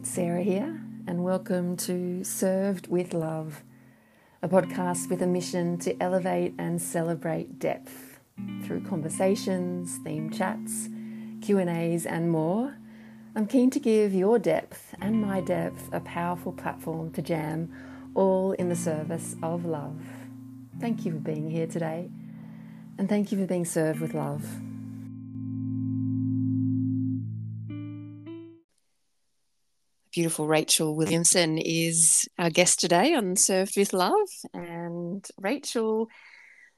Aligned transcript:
it's 0.00 0.08
Sarah 0.08 0.42
here, 0.42 0.80
and 1.06 1.22
welcome 1.22 1.76
to 1.76 2.24
Served 2.24 2.86
with 2.86 3.12
Love, 3.12 3.62
a 4.40 4.48
podcast 4.48 5.10
with 5.10 5.20
a 5.20 5.26
mission 5.26 5.76
to 5.80 5.94
elevate 6.02 6.54
and 6.56 6.80
celebrate 6.80 7.58
depth 7.58 8.18
through 8.64 8.80
conversations, 8.84 9.98
theme 10.02 10.30
chats, 10.30 10.88
Q&As 11.42 12.06
and 12.06 12.30
more. 12.30 12.78
I'm 13.36 13.46
keen 13.46 13.68
to 13.72 13.78
give 13.78 14.14
your 14.14 14.38
depth 14.38 14.94
and 15.02 15.20
my 15.20 15.42
depth 15.42 15.90
a 15.92 16.00
powerful 16.00 16.52
platform 16.52 17.10
to 17.12 17.20
jam, 17.20 17.70
all 18.14 18.52
in 18.52 18.70
the 18.70 18.76
service 18.76 19.36
of 19.42 19.66
love. 19.66 20.00
Thank 20.80 21.04
you 21.04 21.12
for 21.12 21.18
being 21.18 21.50
here 21.50 21.66
today, 21.66 22.08
and 22.96 23.06
thank 23.06 23.32
you 23.32 23.38
for 23.38 23.46
being 23.46 23.66
served 23.66 24.00
with 24.00 24.14
love. 24.14 24.48
Beautiful 30.12 30.46
Rachel 30.48 30.96
Williamson 30.96 31.58
is 31.58 32.28
our 32.38 32.50
guest 32.50 32.80
today 32.80 33.14
on 33.14 33.36
Served 33.36 33.76
with 33.76 33.92
Love. 33.92 34.28
And 34.52 35.24
Rachel 35.38 36.08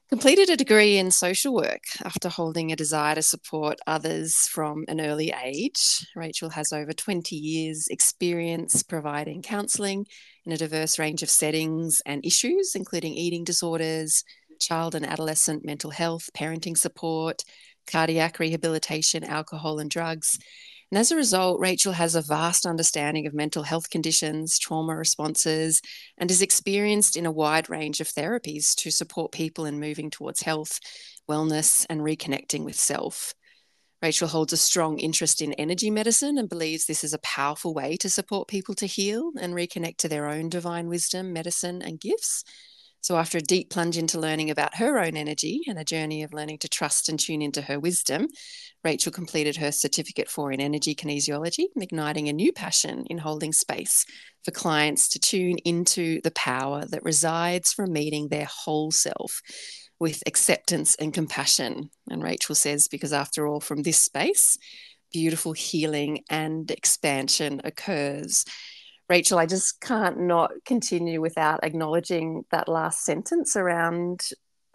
completed 0.09 0.49
a 0.49 0.57
degree 0.57 0.97
in 0.97 1.09
social 1.09 1.53
work 1.53 1.81
after 2.03 2.29
holding 2.29 2.71
a 2.71 2.75
desire 2.75 3.15
to 3.15 3.23
support 3.23 3.79
others 3.87 4.47
from 4.47 4.85
an 4.87 5.01
early 5.01 5.33
age. 5.43 6.05
Rachel 6.15 6.51
has 6.51 6.71
over 6.71 6.93
20 6.93 7.35
years' 7.35 7.87
experience 7.87 8.83
providing 8.83 9.41
counselling 9.41 10.05
in 10.45 10.51
a 10.51 10.57
diverse 10.57 10.99
range 10.99 11.23
of 11.23 11.29
settings 11.29 12.01
and 12.05 12.23
issues, 12.23 12.73
including 12.75 13.13
eating 13.13 13.43
disorders, 13.43 14.23
child 14.59 14.93
and 14.93 15.05
adolescent 15.05 15.65
mental 15.65 15.89
health, 15.89 16.29
parenting 16.37 16.77
support, 16.77 17.41
cardiac 17.87 18.37
rehabilitation, 18.37 19.23
alcohol 19.23 19.79
and 19.79 19.89
drugs 19.89 20.37
and 20.93 20.99
as 20.99 21.09
a 21.09 21.15
result, 21.15 21.59
Rachel 21.59 21.93
has 21.93 22.13
a 22.13 22.21
vast 22.21 22.67
understanding 22.67 23.25
of 23.25 23.33
mental 23.33 23.63
health 23.63 23.89
conditions, 23.89 24.59
trauma 24.59 24.95
responses, 24.95 25.81
and 26.19 26.29
is 26.29 26.43
experienced 26.43 27.17
in 27.17 27.25
a 27.25 27.31
wide 27.31 27.67
range 27.67 27.99
of 27.99 28.07
therapies 28.07 28.75
to 28.75 28.91
support 28.91 29.31
people 29.31 29.65
in 29.65 29.79
moving 29.79 30.11
towards 30.11 30.43
health, 30.43 30.79
wellness, 31.27 31.83
and 31.89 32.01
reconnecting 32.01 32.63
with 32.63 32.75
self. 32.75 33.33
Rachel 34.03 34.27
holds 34.27 34.53
a 34.53 34.57
strong 34.57 34.99
interest 34.99 35.41
in 35.41 35.53
energy 35.53 35.89
medicine 35.89 36.37
and 36.37 36.47
believes 36.47 36.85
this 36.85 37.03
is 37.03 37.15
a 37.15 37.19
powerful 37.23 37.73
way 37.73 37.97
to 37.97 38.07
support 38.07 38.47
people 38.47 38.75
to 38.75 38.85
heal 38.85 39.31
and 39.39 39.55
reconnect 39.55 39.97
to 39.97 40.07
their 40.07 40.27
own 40.27 40.47
divine 40.47 40.89
wisdom, 40.89 41.33
medicine, 41.33 41.81
and 41.81 41.99
gifts. 41.99 42.43
So, 43.03 43.17
after 43.17 43.37
a 43.37 43.41
deep 43.41 43.69
plunge 43.69 43.97
into 43.97 44.17
learning 44.17 44.49
about 44.49 44.77
her 44.77 44.97
own 44.97 45.17
energy 45.17 45.59
and 45.67 45.77
a 45.77 45.83
journey 45.83 46.23
of 46.23 46.33
learning 46.33 46.59
to 46.59 46.69
trust 46.69 47.09
and 47.09 47.19
tune 47.19 47.41
into 47.41 47.61
her 47.61 47.77
wisdom, 47.77 48.29
Rachel 48.81 49.11
completed 49.11 49.57
her 49.57 49.73
certificate 49.73 50.29
for 50.29 50.53
in 50.53 50.61
energy 50.61 50.95
kinesiology, 50.95 51.65
igniting 51.75 52.29
a 52.29 52.33
new 52.33 52.53
passion 52.53 53.03
in 53.09 53.17
holding 53.17 53.51
space 53.51 54.05
for 54.45 54.51
clients 54.51 55.09
to 55.09 55.19
tune 55.19 55.57
into 55.65 56.21
the 56.21 56.31
power 56.31 56.85
that 56.85 57.03
resides 57.03 57.73
from 57.73 57.91
meeting 57.91 58.29
their 58.29 58.47
whole 58.49 58.89
self 58.89 59.41
with 59.99 60.23
acceptance 60.25 60.95
and 60.95 61.13
compassion. 61.13 61.89
And 62.09 62.23
Rachel 62.23 62.55
says, 62.55 62.87
because 62.87 63.11
after 63.11 63.45
all, 63.45 63.59
from 63.59 63.83
this 63.83 63.99
space, 63.99 64.57
beautiful 65.11 65.51
healing 65.51 66.23
and 66.29 66.71
expansion 66.71 67.59
occurs. 67.65 68.45
Rachel, 69.09 69.37
I 69.37 69.45
just 69.45 69.81
can't 69.81 70.19
not 70.21 70.51
continue 70.65 71.21
without 71.21 71.63
acknowledging 71.63 72.45
that 72.51 72.67
last 72.67 73.03
sentence 73.03 73.55
around 73.55 74.21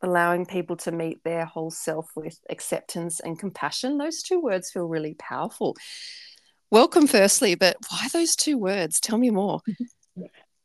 allowing 0.02 0.46
people 0.46 0.76
to 0.76 0.92
meet 0.92 1.22
their 1.24 1.44
whole 1.44 1.70
self 1.70 2.10
with 2.14 2.38
acceptance 2.48 3.20
and 3.20 3.38
compassion. 3.38 3.98
Those 3.98 4.22
two 4.22 4.40
words 4.40 4.70
feel 4.70 4.86
really 4.86 5.14
powerful. 5.14 5.76
Welcome, 6.70 7.06
firstly, 7.06 7.54
but 7.54 7.76
why 7.88 8.08
those 8.12 8.36
two 8.36 8.58
words? 8.58 9.00
Tell 9.00 9.18
me 9.18 9.30
more. 9.30 9.60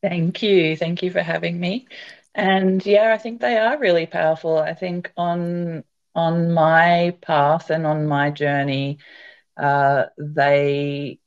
Thank 0.02 0.44
you. 0.44 0.75
Thank 0.75 1.01
you 1.01 1.12
for 1.12 1.22
having 1.22 1.59
me. 1.59 1.88
And 2.35 2.85
yeah, 2.85 3.13
I 3.13 3.18
think 3.18 3.40
they 3.40 3.57
are 3.57 3.80
really 3.80 4.06
powerful. 4.06 4.57
I 4.57 4.74
think 4.74 5.12
on 5.16 5.84
on 6.16 6.51
my 6.51 7.18
path 7.22 7.69
and 7.69 7.88
on 7.88 8.07
my 8.07 8.30
journey, 8.30 9.00
uh, 9.57 10.06
they 10.18 11.19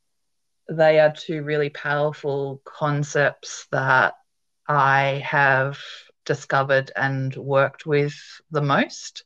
they 0.68 0.98
are 1.00 1.12
two 1.12 1.42
really 1.42 1.70
powerful 1.70 2.60
concepts 2.64 3.66
that 3.70 4.14
I 4.68 5.22
have 5.24 5.78
discovered 6.24 6.90
and 6.96 7.34
worked 7.36 7.86
with 7.86 8.14
the 8.50 8.62
most. 8.62 9.24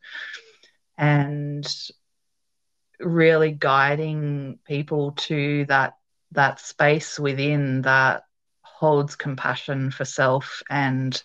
And 0.98 1.66
really 3.00 3.52
guiding 3.52 4.58
people 4.66 5.12
to 5.12 5.64
that 5.66 5.94
that 6.32 6.60
space 6.60 7.18
within 7.18 7.82
that 7.82 8.22
holds 8.62 9.16
compassion 9.16 9.90
for 9.90 10.04
self 10.04 10.62
and 10.70 11.22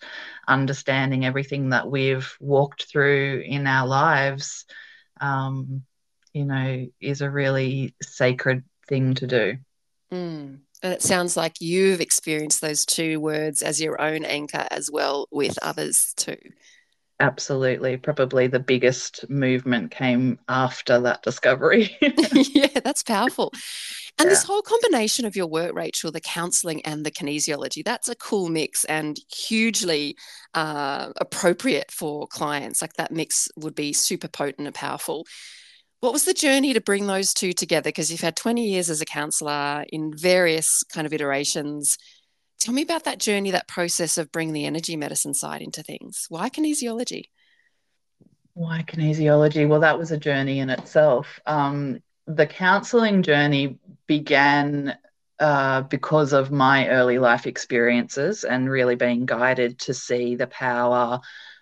understanding 0.48 1.26
everything 1.26 1.70
that 1.70 1.90
we've 1.90 2.36
walked 2.40 2.86
through 2.86 3.44
in 3.46 3.68
our 3.68 3.88
lives 3.88 4.66
um, 5.22 5.84
you 6.34 6.46
know 6.46 6.86
is 7.00 7.22
a 7.22 7.30
really 7.30 7.94
sacred 8.02 8.64
thing 8.88 9.14
to 9.14 9.28
do 9.28 9.58
Mm. 10.14 10.60
And 10.84 10.94
it 10.94 11.02
sounds 11.02 11.36
like 11.36 11.62
you've 11.62 12.02
experienced 12.02 12.62
those 12.62 12.86
two 12.86 13.20
words 13.20 13.62
as 13.62 13.82
your 13.82 14.00
own 14.00 14.24
anchor 14.24 14.68
as 14.70 14.92
well 14.92 15.28
with 15.32 15.58
others 15.62 16.14
too. 16.16 16.38
Absolutely. 17.20 17.96
Probably 17.96 18.48
the 18.48 18.60
biggest 18.60 19.30
movement 19.30 19.92
came 19.92 20.38
after 20.50 21.00
that 21.00 21.24
discovery. 21.24 21.96
yeah, 22.02 22.80
that's 22.84 23.04
powerful. 23.04 23.54
And 24.18 24.28
yeah. 24.28 24.32
this 24.32 24.44
whole 24.44 24.62
combination 24.62 25.26
of 25.26 25.36
your 25.36 25.48
work, 25.48 25.74
Rachel, 25.74 26.12
the 26.12 26.22
counseling 26.22 26.86
and 26.86 27.06
the 27.06 27.12
kinesiology, 27.12 27.84
that's 27.84 28.10
a 28.10 28.16
cool 28.16 28.50
mix 28.50 28.84
and 28.86 29.18
hugely 29.34 30.18
uh, 30.54 31.12
appropriate 31.18 31.90
for 31.90 32.28
clients. 32.28 32.82
Like 32.82 32.94
that 32.94 33.12
mix 33.12 33.48
would 33.56 33.76
be 33.76 33.94
super 33.94 34.28
potent 34.28 34.68
and 34.68 34.76
powerful. 34.76 35.26
What 36.06 36.14
was 36.14 36.26
the 36.26 36.36
journey 36.36 36.72
to 36.72 36.82
bring 36.82 37.08
those 37.08 37.34
two 37.34 37.52
together? 37.52 37.88
Because 37.88 38.12
you've 38.12 38.22
had 38.22 38.36
20 38.36 38.64
years 38.64 38.92
as 38.92 39.02
a 39.02 39.06
counsellor 39.06 39.86
in 39.90 40.16
various 40.16 40.84
kind 40.84 41.08
of 41.08 41.14
iterations. 41.14 41.98
Tell 42.60 42.76
me 42.76 42.84
about 42.84 43.06
that 43.06 43.18
journey, 43.18 43.50
that 43.50 43.68
process 43.68 44.20
of 44.20 44.32
bringing 44.32 44.54
the 44.54 44.68
energy 44.68 44.96
medicine 44.98 45.34
side 45.34 45.64
into 45.64 45.82
things. 45.82 46.28
Why 46.30 46.52
kinesiology? 46.52 47.24
Why 48.54 48.86
kinesiology? 48.88 49.68
Well, 49.68 49.80
that 49.80 49.98
was 49.98 50.12
a 50.12 50.18
journey 50.20 50.60
in 50.60 50.70
itself. 50.70 51.40
Um, 51.48 52.04
the 52.28 52.46
counseling 52.46 53.24
journey 53.24 53.80
began 54.06 54.96
uh, 55.40 55.82
because 55.82 56.34
of 56.34 56.52
my 56.52 56.88
early 56.88 57.18
life 57.18 57.48
experiences 57.48 58.44
and 58.44 58.70
really 58.70 58.96
being 58.96 59.26
guided 59.26 59.80
to 59.80 59.94
see 59.96 60.36
the 60.36 60.46
power 60.46 61.20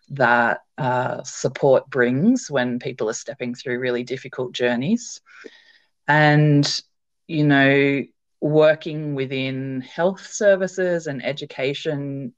that 0.10 0.62
uh, 0.78 1.24
support 1.24 1.90
brings 1.90 2.50
when 2.50 2.80
people 2.80 3.10
are 3.10 3.14
stepping 3.14 3.56
through 3.56 3.80
really 3.80 4.04
difficult 4.04 4.54
journeys. 4.54 5.22
And, 6.08 6.82
you 7.28 7.46
know, 7.46 8.04
working 8.42 9.16
within 9.16 9.82
health 9.82 10.26
services 10.28 11.08
and 11.08 11.26
education 11.26 12.34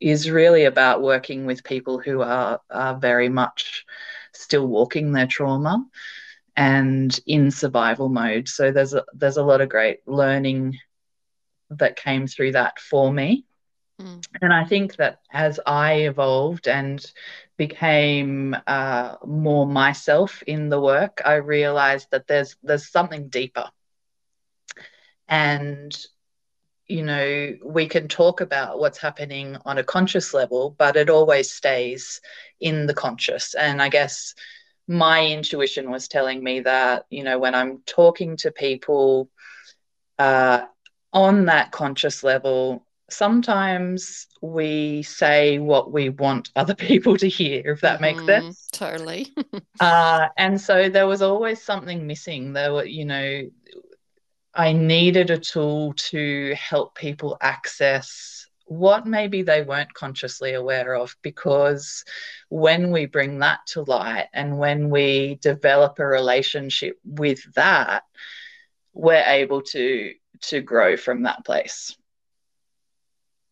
is 0.00 0.30
really 0.30 0.64
about 0.64 1.02
working 1.02 1.46
with 1.46 1.64
people 1.64 1.98
who 1.98 2.22
are, 2.22 2.60
are 2.70 2.96
very 2.96 3.28
much 3.28 3.84
still 4.32 4.66
walking 4.66 5.12
their 5.12 5.26
trauma 5.26 5.84
and 6.56 7.18
in 7.26 7.50
survival 7.50 8.08
mode. 8.08 8.48
So 8.48 8.70
there's 8.70 8.94
a, 8.94 9.04
there's 9.12 9.36
a 9.36 9.42
lot 9.44 9.60
of 9.60 9.68
great 9.68 10.00
learning 10.06 10.78
that 11.70 11.96
came 11.96 12.26
through 12.26 12.52
that 12.52 12.78
for 12.78 13.12
me. 13.12 13.44
Mm. 14.00 14.24
And 14.42 14.52
I 14.52 14.64
think 14.64 14.96
that 14.96 15.20
as 15.32 15.60
I 15.66 15.92
evolved 16.02 16.66
and 16.68 17.04
became 17.56 18.56
uh, 18.66 19.16
more 19.24 19.66
myself 19.66 20.42
in 20.46 20.68
the 20.68 20.80
work, 20.80 21.22
I 21.24 21.34
realized 21.34 22.08
that 22.10 22.26
there's 22.26 22.56
there's 22.62 22.90
something 22.90 23.28
deeper. 23.28 23.70
And 25.28 25.96
you 26.86 27.02
know, 27.02 27.54
we 27.64 27.88
can 27.88 28.08
talk 28.08 28.40
about 28.40 28.78
what's 28.78 28.98
happening 28.98 29.56
on 29.64 29.78
a 29.78 29.84
conscious 29.84 30.34
level, 30.34 30.74
but 30.78 30.96
it 30.96 31.08
always 31.08 31.50
stays 31.50 32.20
in 32.60 32.86
the 32.86 32.94
conscious. 32.94 33.54
And 33.54 33.80
I 33.80 33.88
guess 33.88 34.34
my 34.86 35.26
intuition 35.26 35.90
was 35.90 36.08
telling 36.08 36.44
me 36.44 36.60
that, 36.60 37.06
you 37.08 37.24
know, 37.24 37.38
when 37.38 37.54
I'm 37.54 37.82
talking 37.86 38.36
to 38.38 38.50
people 38.50 39.30
uh, 40.18 40.62
on 41.12 41.46
that 41.46 41.72
conscious 41.72 42.22
level, 42.22 42.83
sometimes 43.10 44.26
we 44.40 45.02
say 45.02 45.58
what 45.58 45.92
we 45.92 46.08
want 46.08 46.50
other 46.56 46.74
people 46.90 47.16
to 47.18 47.28
hear, 47.28 47.72
if 47.72 47.80
that 47.80 48.00
makes 48.00 48.22
mm, 48.22 48.26
sense. 48.26 48.68
Totally. 48.72 49.34
uh, 49.80 50.28
and 50.36 50.60
so 50.60 50.88
there 50.88 51.06
was 51.06 51.22
always 51.22 51.62
something 51.62 52.06
missing. 52.06 52.52
There 52.52 52.72
were, 52.72 52.84
you 52.84 53.04
know, 53.04 53.42
I 54.54 54.72
needed 54.72 55.30
a 55.30 55.38
tool 55.38 55.94
to 56.10 56.54
help 56.54 56.94
people 56.94 57.36
access 57.40 58.46
what 58.66 59.06
maybe 59.06 59.42
they 59.42 59.62
weren't 59.62 59.92
consciously 59.92 60.54
aware 60.54 60.94
of 60.94 61.14
because 61.22 62.02
when 62.48 62.90
we 62.90 63.04
bring 63.04 63.40
that 63.40 63.60
to 63.66 63.82
light 63.82 64.28
and 64.32 64.58
when 64.58 64.88
we 64.88 65.38
develop 65.42 65.98
a 65.98 66.06
relationship 66.06 66.98
with 67.04 67.42
that 67.54 68.04
we're 68.94 69.24
able 69.26 69.60
to 69.60 70.12
to 70.40 70.60
grow 70.60 70.96
from 70.96 71.22
that 71.22 71.44
place. 71.44 71.96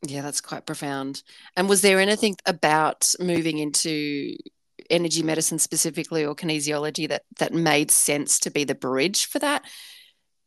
Yeah, 0.05 0.23
that's 0.23 0.41
quite 0.41 0.67
profound. 0.67 1.23
And 1.57 1.69
was 1.69 1.83
there 1.83 2.01
anything 2.01 2.37
about 2.45 3.15
moving 3.21 3.59
into 3.59 4.37
energy 4.91 5.23
medicine 5.23 5.59
specifically 5.59 6.25
or 6.25 6.35
kinesiology 6.35 7.09
that 7.09 7.23
that 7.39 7.55
made 7.55 7.91
sense 7.91 8.39
to 8.41 8.51
be 8.51 8.65
the 8.65 8.75
bridge 8.75 9.27
for 9.27 9.39
that 9.39 9.65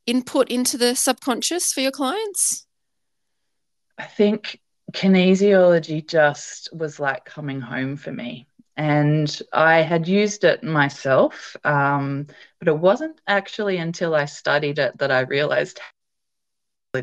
input 0.05 0.49
into 0.49 0.77
the 0.77 0.95
subconscious 0.95 1.71
for 1.71 1.79
your 1.79 1.91
clients? 1.91 2.67
I 3.97 4.03
think 4.03 4.59
kinesiology 4.91 6.07
just 6.07 6.69
was 6.73 6.99
like 6.99 7.25
coming 7.25 7.61
home 7.61 7.95
for 7.95 8.11
me. 8.11 8.47
And 8.77 9.41
I 9.53 9.81
had 9.81 10.05
used 10.05 10.43
it 10.43 10.61
myself, 10.61 11.55
um, 11.63 12.27
but 12.59 12.67
it 12.67 12.77
wasn't 12.77 13.21
actually 13.25 13.77
until 13.77 14.13
I 14.13 14.25
studied 14.25 14.79
it 14.79 14.97
that 14.97 15.11
I 15.11 15.21
realized 15.21 15.79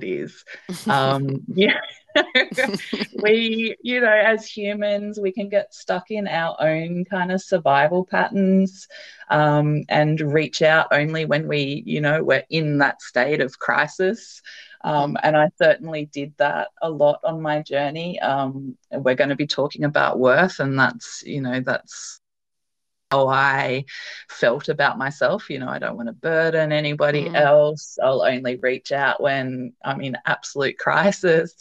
is. 0.02 0.44
Um, 0.88 1.40
yeah. 1.48 1.80
we, 3.22 3.76
you 3.82 4.00
know, 4.00 4.12
as 4.12 4.46
humans, 4.46 5.18
we 5.20 5.32
can 5.32 5.48
get 5.48 5.72
stuck 5.72 6.10
in 6.10 6.26
our 6.28 6.56
own 6.60 7.04
kind 7.04 7.32
of 7.32 7.40
survival 7.40 8.04
patterns 8.04 8.88
um, 9.30 9.82
and 9.88 10.20
reach 10.20 10.60
out 10.62 10.88
only 10.92 11.24
when 11.24 11.48
we, 11.48 11.82
you 11.86 12.00
know, 12.00 12.22
we're 12.22 12.44
in 12.50 12.78
that 12.78 13.00
state 13.00 13.40
of 13.40 13.58
crisis. 13.58 14.42
Um, 14.84 15.16
and 15.22 15.36
I 15.36 15.50
certainly 15.56 16.06
did 16.06 16.34
that 16.38 16.68
a 16.82 16.90
lot 16.90 17.20
on 17.24 17.40
my 17.40 17.62
journey. 17.62 18.18
Um, 18.20 18.76
we're 18.90 19.14
going 19.14 19.30
to 19.30 19.36
be 19.36 19.46
talking 19.46 19.84
about 19.84 20.18
worth, 20.18 20.58
and 20.58 20.78
that's, 20.78 21.22
you 21.24 21.40
know, 21.40 21.60
that's 21.60 22.20
how 23.12 23.28
I 23.28 23.84
felt 24.28 24.68
about 24.68 24.98
myself. 24.98 25.50
You 25.50 25.58
know, 25.58 25.68
I 25.68 25.78
don't 25.78 25.96
want 25.96 26.08
to 26.08 26.14
burden 26.14 26.72
anybody 26.72 27.24
mm. 27.24 27.34
else. 27.34 27.98
I'll 28.02 28.22
only 28.22 28.56
reach 28.56 28.90
out 28.92 29.22
when 29.22 29.74
I'm 29.84 30.00
in 30.00 30.16
absolute 30.24 30.78
crisis. 30.78 31.54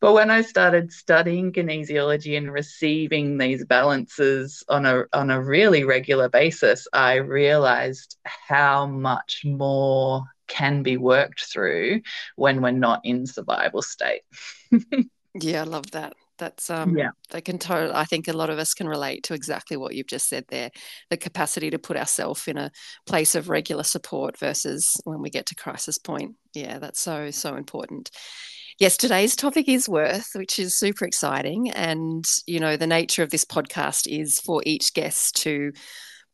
But 0.00 0.12
when 0.12 0.30
I 0.30 0.42
started 0.42 0.92
studying 0.92 1.52
kinesiology 1.52 2.36
and 2.36 2.52
receiving 2.52 3.38
these 3.38 3.64
balances 3.64 4.62
on 4.68 4.84
a 4.84 5.04
on 5.14 5.30
a 5.30 5.42
really 5.42 5.84
regular 5.84 6.28
basis, 6.28 6.86
I 6.92 7.14
realized 7.14 8.18
how 8.24 8.86
much 8.86 9.42
more 9.44 10.24
can 10.48 10.82
be 10.82 10.98
worked 10.98 11.46
through 11.46 12.02
when 12.36 12.60
we're 12.60 12.72
not 12.72 13.00
in 13.04 13.26
survival 13.26 13.80
state. 13.80 14.22
yeah, 15.34 15.62
I 15.62 15.64
love 15.64 15.90
that. 15.92 16.12
That's 16.38 16.70
um 16.70 16.96
yeah. 16.96 17.10
They 17.30 17.40
can 17.40 17.58
totally 17.58 17.94
I 17.94 18.04
think 18.04 18.28
a 18.28 18.32
lot 18.32 18.50
of 18.50 18.58
us 18.58 18.74
can 18.74 18.88
relate 18.88 19.22
to 19.24 19.34
exactly 19.34 19.76
what 19.76 19.94
you've 19.94 20.06
just 20.06 20.28
said 20.28 20.44
there. 20.48 20.70
The 21.10 21.16
capacity 21.16 21.70
to 21.70 21.78
put 21.78 21.96
ourselves 21.96 22.46
in 22.46 22.58
a 22.58 22.70
place 23.06 23.34
of 23.34 23.48
regular 23.48 23.84
support 23.84 24.38
versus 24.38 25.00
when 25.04 25.22
we 25.22 25.30
get 25.30 25.46
to 25.46 25.54
crisis 25.54 25.98
point. 25.98 26.34
Yeah, 26.54 26.78
that's 26.78 27.00
so, 27.00 27.30
so 27.30 27.56
important. 27.56 28.10
Yes, 28.78 28.98
today's 28.98 29.34
topic 29.34 29.68
is 29.68 29.88
worth, 29.88 30.30
which 30.34 30.58
is 30.58 30.74
super 30.74 31.06
exciting. 31.06 31.70
And, 31.70 32.26
you 32.46 32.60
know, 32.60 32.76
the 32.76 32.86
nature 32.86 33.22
of 33.22 33.30
this 33.30 33.44
podcast 33.44 34.06
is 34.06 34.38
for 34.38 34.62
each 34.66 34.92
guest 34.92 35.36
to 35.42 35.72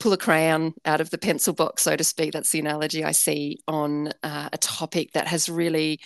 pull 0.00 0.12
a 0.12 0.16
crayon 0.16 0.74
out 0.84 1.00
of 1.00 1.10
the 1.10 1.18
pencil 1.18 1.54
box, 1.54 1.82
so 1.82 1.94
to 1.94 2.02
speak. 2.02 2.32
That's 2.32 2.50
the 2.50 2.58
analogy 2.58 3.04
I 3.04 3.12
see 3.12 3.58
on 3.68 4.08
uh, 4.24 4.48
a 4.52 4.58
topic 4.58 5.12
that 5.12 5.28
has 5.28 5.48
really 5.48 6.00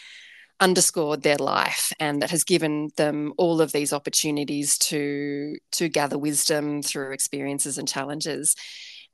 underscored 0.61 1.23
their 1.23 1.37
life 1.37 1.93
and 2.01 2.23
that 2.23 2.31
has 2.31 2.45
given 2.45 2.91
them 2.97 3.33
all 3.37 3.61
of 3.61 3.73
these 3.73 3.93
opportunities 3.93 4.79
to 4.79 5.57
to 5.73 5.89
gather 5.89 6.19
wisdom 6.19 6.83
through 6.83 7.13
experiences 7.13 7.77
and 7.77 7.87
challenges 7.87 8.57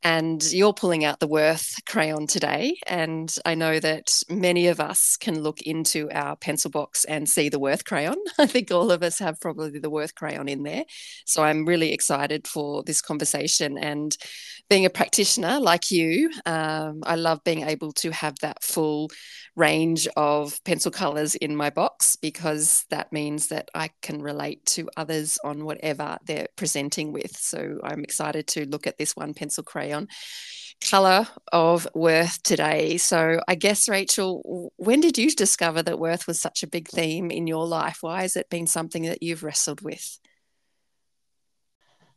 and 0.05 0.53
you're 0.53 0.73
pulling 0.73 1.05
out 1.05 1.21
the 1.21 1.27
worth 1.27 1.77
crayon 1.87 2.27
today 2.27 2.77
and 2.87 3.37
i 3.45 3.55
know 3.55 3.79
that 3.79 4.11
many 4.29 4.67
of 4.67 4.81
us 4.81 5.17
can 5.17 5.41
look 5.41 5.63
into 5.63 6.11
our 6.13 6.37
pencil 6.37 6.71
box 6.71 7.05
and 7.05 7.29
see 7.29 7.49
the 7.49 7.59
worth 7.59 7.85
crayon 7.85 8.17
i 8.39 8.47
think 8.47 8.71
all 8.71 8.91
of 8.91 9.03
us 9.03 9.19
have 9.19 9.41
probably 9.41 9.79
the 9.79 9.91
worth 9.91 10.15
crayon 10.15 10.49
in 10.49 10.63
there 10.63 10.85
so 11.27 11.43
i'm 11.43 11.65
really 11.65 11.93
excited 11.93 12.47
for 12.47 12.83
this 12.83 13.01
conversation 13.01 13.79
and 13.79 14.17
being 14.69 14.85
a 14.85 14.91
practitioner 14.91 15.61
like 15.61 15.91
you 15.91 16.31
um, 16.47 17.03
i 17.05 17.15
love 17.15 17.43
being 17.45 17.63
able 17.63 17.93
to 17.93 18.11
have 18.11 18.35
that 18.41 18.63
full 18.63 19.11
range 19.55 20.09
of 20.17 20.63
pencil 20.65 20.91
colors 20.91 21.35
in 21.37 21.55
my 21.55 21.69
box 21.69 22.17
because 22.17 22.85
that 22.91 23.13
means 23.13 23.49
that 23.49 23.69
I 23.75 23.91
can 24.01 24.23
relate 24.23 24.65
to 24.67 24.89
others 24.97 25.39
on 25.45 25.65
whatever 25.65 26.17
they're 26.25 26.49
presenting 26.57 27.13
with. 27.13 27.37
So 27.37 27.79
I'm 27.85 28.03
excited 28.03 28.47
to 28.49 28.67
look 28.67 28.87
at 28.87 28.97
this 28.97 29.15
one 29.15 29.35
pencil 29.35 29.63
crayon 29.63 29.92
color 30.91 31.29
of 31.53 31.87
worth 31.95 32.43
today. 32.43 32.97
So 32.97 33.41
I 33.47 33.55
guess, 33.55 33.89
Rachel, 33.89 34.73
when 34.77 35.01
did 35.01 35.19
you 35.19 35.31
discover 35.31 35.83
that 35.83 35.99
worth 35.99 36.27
was 36.27 36.41
such 36.41 36.63
a 36.63 36.67
big 36.67 36.89
theme 36.89 37.31
in 37.31 37.47
your 37.47 37.67
life? 37.67 37.99
Why 38.01 38.23
has 38.23 38.37
it 38.37 38.51
been 38.51 38.67
something 38.67 39.03
that 39.05 39.23
you've 39.23 39.43
wrestled 39.45 39.81
with? 39.83 40.19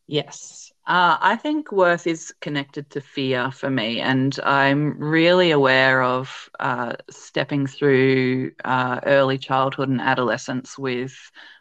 Yes. 0.08 0.72
Uh, 0.88 1.18
I 1.20 1.36
think 1.36 1.72
worth 1.72 2.06
is 2.06 2.32
connected 2.42 2.92
to 2.92 3.02
fear 3.02 3.52
for 3.52 3.72
me, 3.72 4.02
and 4.02 4.40
I'm 4.44 5.00
really 5.00 5.50
aware 5.50 6.04
of 6.04 6.50
uh, 6.60 6.94
stepping 7.10 7.66
through 7.66 8.52
uh, 8.64 9.00
early 9.04 9.40
childhood 9.40 9.90
and 9.90 10.00
adolescence 10.00 10.78
with 10.78 11.16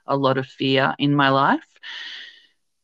a 0.07 0.17
lot 0.17 0.37
of 0.37 0.47
fear 0.47 0.95
in 0.99 1.15
my 1.15 1.31
life. 1.31 1.65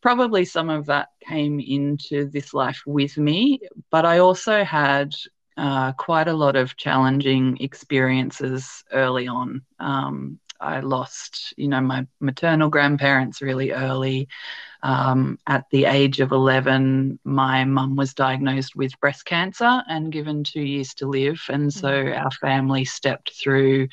Probably 0.00 0.44
some 0.44 0.70
of 0.70 0.86
that 0.86 1.08
came 1.26 1.60
into 1.60 2.26
this 2.26 2.54
life 2.54 2.82
with 2.86 3.16
me, 3.18 3.60
but 3.90 4.04
I 4.06 4.18
also 4.18 4.64
had 4.64 5.14
uh, 5.56 5.92
quite 5.92 6.28
a 6.28 6.32
lot 6.32 6.56
of 6.56 6.76
challenging 6.76 7.58
experiences 7.60 8.82
early 8.92 9.28
on. 9.28 9.62
Um, 9.78 10.38
I 10.60 10.80
lost, 10.80 11.54
you 11.56 11.68
know, 11.68 11.80
my 11.80 12.06
maternal 12.20 12.68
grandparents 12.68 13.40
really 13.40 13.72
early. 13.72 14.28
Um, 14.82 15.38
at 15.46 15.64
the 15.70 15.86
age 15.86 16.20
of 16.20 16.32
11, 16.32 17.18
my 17.24 17.64
mum 17.64 17.96
was 17.96 18.14
diagnosed 18.14 18.76
with 18.76 18.98
breast 19.00 19.24
cancer 19.24 19.82
and 19.88 20.12
given 20.12 20.44
two 20.44 20.62
years 20.62 20.94
to 20.94 21.06
live. 21.06 21.40
And 21.48 21.72
so 21.72 21.88
mm-hmm. 21.88 22.24
our 22.24 22.30
family 22.30 22.84
stepped 22.84 23.32
through 23.32 23.88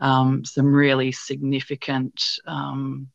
um, 0.00 0.44
some 0.44 0.72
really 0.74 1.12
significant 1.12 2.22
um, 2.46 3.08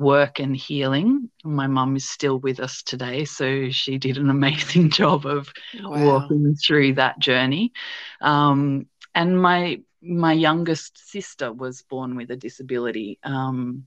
work 0.00 0.40
and 0.40 0.56
healing. 0.56 1.30
My 1.44 1.66
mum 1.66 1.94
is 1.94 2.08
still 2.08 2.38
with 2.38 2.58
us 2.58 2.82
today, 2.82 3.24
so 3.26 3.70
she 3.70 3.98
did 3.98 4.16
an 4.16 4.30
amazing 4.30 4.90
job 5.00 5.26
of 5.26 5.52
wow. 5.82 6.04
walking 6.04 6.56
through 6.56 6.94
that 6.94 7.18
journey. 7.18 7.72
Um, 8.20 8.86
and 9.14 9.40
my 9.40 9.82
my 10.02 10.32
youngest 10.32 11.10
sister 11.10 11.52
was 11.52 11.82
born 11.82 12.16
with 12.16 12.30
a 12.30 12.36
disability. 12.36 13.18
Um, 13.22 13.86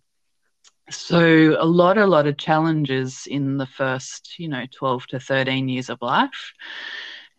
so 0.92 1.56
a 1.60 1.66
lot, 1.66 1.98
a 1.98 2.06
lot 2.06 2.28
of 2.28 2.38
challenges 2.38 3.26
in 3.26 3.58
the 3.58 3.66
first, 3.66 4.38
you 4.38 4.48
know, 4.48 4.66
12 4.78 5.08
to 5.08 5.20
13 5.20 5.70
years 5.70 5.90
of 5.90 5.98
life. 6.02 6.54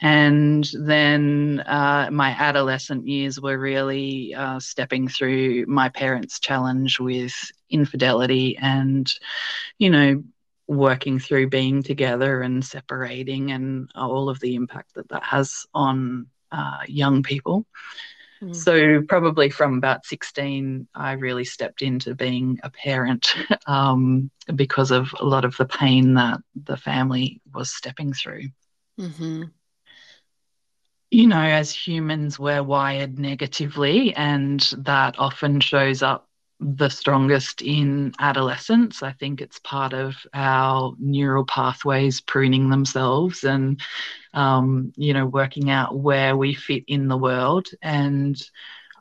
And 0.01 0.69
then 0.75 1.63
uh, 1.67 2.09
my 2.13 2.31
adolescent 2.31 3.07
years 3.07 3.41
were 3.41 3.59
really 3.59 4.35
uh, 4.35 4.61
stepping 4.61 5.09
through 5.09 5.67
my 5.67 5.89
parents' 5.89 6.41
challenge 6.41 6.99
with 6.99 7.33
infidelity 7.71 8.57
and, 8.59 9.13
you 9.79 9.91
know, 9.91 10.23
working 10.67 11.19
through 11.19 11.49
being 11.49 11.83
together 11.83 12.41
and 12.41 12.65
separating 12.65 13.53
and 13.53 13.91
all 13.95 14.29
of 14.29 14.41
the 14.41 14.55
impact 14.55 14.95
that 14.95 15.09
that 15.09 15.23
has 15.23 15.67
on 15.75 16.27
uh, 16.51 16.81
young 16.87 17.23
people. 17.23 17.67
Mm. 18.43 18.55
So, 18.55 19.03
probably 19.03 19.49
from 19.51 19.79
about 19.79 20.07
16, 20.07 20.89
I 20.95 21.13
really 21.13 21.45
stepped 21.45 21.83
into 21.83 22.15
being 22.15 22.61
a 22.63 22.71
parent 22.71 23.35
um, 23.67 24.31
because 24.55 24.91
of 24.91 25.15
a 25.19 25.25
lot 25.25 25.45
of 25.45 25.57
the 25.57 25.67
pain 25.67 26.15
that 26.15 26.41
the 26.55 26.77
family 26.77 27.41
was 27.53 27.73
stepping 27.73 28.13
through. 28.13 28.49
Mm-hmm. 28.99 29.45
You 31.14 31.28
know, 31.28 31.40
as 31.40 31.73
humans, 31.73 32.40
we're 32.40 32.64
wired 32.64 33.21
negatively, 33.21 34.14
and 34.16 34.61
that 34.78 35.16
often 35.18 35.61
shows 35.61 36.02
up 36.02 36.28
the 36.59 36.88
strongest 36.90 37.62
in 37.62 38.12
adolescence. 38.18 39.02
I 39.02 39.12
think 39.12 39.40
it's 39.40 39.61
part 39.61 39.92
of 39.92 40.16
our 40.35 40.94
neural 40.99 41.44
pathways 41.44 42.21
pruning 42.21 42.71
themselves 42.71 43.44
and, 43.44 43.80
um, 44.35 44.92
you 44.97 45.14
know, 45.14 45.26
working 45.26 45.71
out 45.71 45.97
where 45.97 46.37
we 46.37 46.54
fit 46.54 46.85
in 46.88 47.09
the 47.09 47.18
world. 47.18 47.68
And 47.80 48.37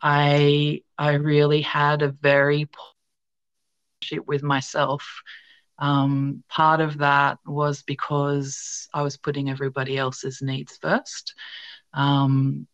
I, 0.04 0.84
I 1.00 1.14
really 1.14 1.62
had 1.62 2.04
a 2.04 2.10
very 2.10 2.66
poor 2.66 2.94
relationship 3.42 4.28
with 4.28 4.44
myself. 4.44 5.24
Um, 5.80 6.44
part 6.50 6.82
of 6.82 7.00
that 7.00 7.40
was 7.46 7.84
because 7.84 8.88
I 8.94 9.02
was 9.04 9.18
putting 9.18 9.50
everybody 9.50 9.98
else's 9.98 10.42
needs 10.42 10.78
first. 10.78 11.34
Um, 11.94 12.68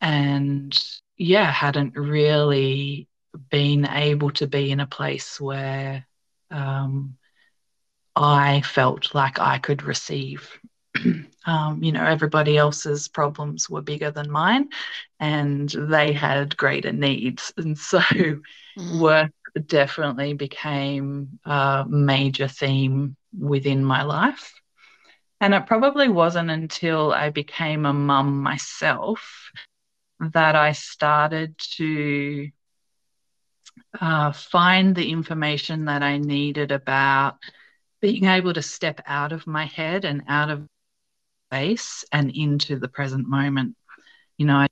and 0.00 0.78
yeah, 1.16 1.50
hadn't 1.50 1.96
really 1.96 3.08
been 3.50 3.86
able 3.86 4.30
to 4.32 4.46
be 4.46 4.70
in 4.70 4.80
a 4.80 4.86
place 4.86 5.40
where 5.40 6.06
um, 6.50 7.16
I 8.14 8.62
felt 8.62 9.14
like 9.14 9.38
I 9.38 9.58
could 9.58 9.82
receive. 9.82 10.48
um, 11.46 11.82
you 11.82 11.92
know, 11.92 12.04
everybody 12.04 12.56
else's 12.56 13.08
problems 13.08 13.68
were 13.68 13.82
bigger 13.82 14.10
than 14.10 14.30
mine 14.30 14.68
and 15.20 15.68
they 15.68 16.12
had 16.12 16.56
greater 16.56 16.92
needs. 16.92 17.52
And 17.58 17.76
so 17.76 17.98
mm. 18.00 19.00
work 19.00 19.32
definitely 19.66 20.34
became 20.34 21.38
a 21.44 21.84
major 21.88 22.48
theme 22.48 23.16
within 23.38 23.84
my 23.84 24.02
life. 24.02 24.52
And 25.40 25.54
it 25.54 25.66
probably 25.66 26.08
wasn't 26.08 26.50
until 26.50 27.12
I 27.12 27.30
became 27.30 27.84
a 27.84 27.92
mum 27.92 28.42
myself 28.42 29.50
that 30.20 30.56
I 30.56 30.72
started 30.72 31.58
to 31.76 32.48
uh, 34.00 34.32
find 34.32 34.94
the 34.94 35.10
information 35.10 35.86
that 35.86 36.02
I 36.02 36.18
needed 36.18 36.72
about 36.72 37.36
being 38.00 38.24
able 38.24 38.54
to 38.54 38.62
step 38.62 39.00
out 39.06 39.32
of 39.32 39.46
my 39.46 39.66
head 39.66 40.04
and 40.04 40.22
out 40.28 40.50
of 40.50 40.66
space 41.48 42.04
and 42.12 42.30
into 42.30 42.78
the 42.78 42.88
present 42.88 43.28
moment. 43.28 43.76
You 44.38 44.46
know, 44.46 44.66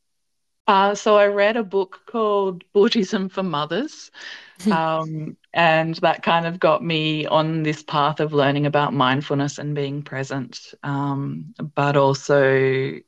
uh, 0.66 0.94
so 0.94 1.16
I 1.16 1.26
read 1.26 1.56
a 1.56 1.62
book 1.64 2.00
called 2.06 2.64
Buddhism 2.72 3.28
for 3.28 3.42
Mothers, 3.42 4.10
um, 4.70 5.36
and 5.52 5.94
that 5.96 6.22
kind 6.22 6.46
of 6.46 6.58
got 6.60 6.82
me 6.82 7.26
on 7.26 7.62
this 7.62 7.82
path 7.82 8.20
of 8.20 8.32
learning 8.32 8.66
about 8.66 8.92
mindfulness 8.94 9.58
and 9.58 9.74
being 9.74 10.02
present, 10.02 10.58
um, 10.82 11.54
but 11.74 11.96
also 11.96 12.98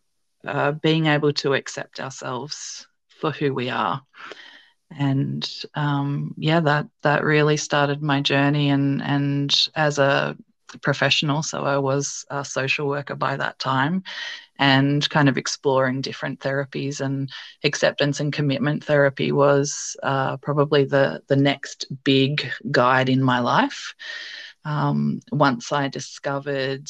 uh, 0.46 0.72
being 0.72 1.06
able 1.06 1.32
to 1.32 1.54
accept 1.54 2.00
ourselves 2.00 2.86
for 3.20 3.30
who 3.30 3.52
we 3.54 3.70
are. 3.70 4.02
And 4.98 5.48
um, 5.75 6.34
yeah, 6.38 6.60
that 6.60 6.86
that 7.02 7.25
really 7.25 7.56
started 7.56 8.02
my 8.02 8.20
journey. 8.20 8.70
And 8.70 9.02
and 9.02 9.68
as 9.75 9.98
a 9.98 10.36
professional, 10.82 11.42
so 11.42 11.64
I 11.64 11.78
was 11.78 12.25
a 12.30 12.44
social 12.44 12.88
worker 12.88 13.14
by 13.14 13.37
that 13.37 13.58
time, 13.58 14.02
and 14.58 15.08
kind 15.11 15.28
of 15.28 15.37
exploring 15.37 16.00
different 16.00 16.40
therapies 16.40 17.00
and 17.00 17.30
acceptance 17.64 18.20
and 18.20 18.32
commitment 18.32 18.85
therapy 18.85 19.32
was 19.32 19.96
uh, 20.02 20.37
probably 20.38 20.85
the 20.85 21.23
the 21.28 21.37
next 21.37 21.87
big 22.04 22.50
guide 22.70 23.08
in 23.08 23.23
my 23.23 23.40
life. 23.40 23.94
Um, 24.64 25.20
once 25.30 25.73
I 25.73 25.88
discovered 25.88 26.88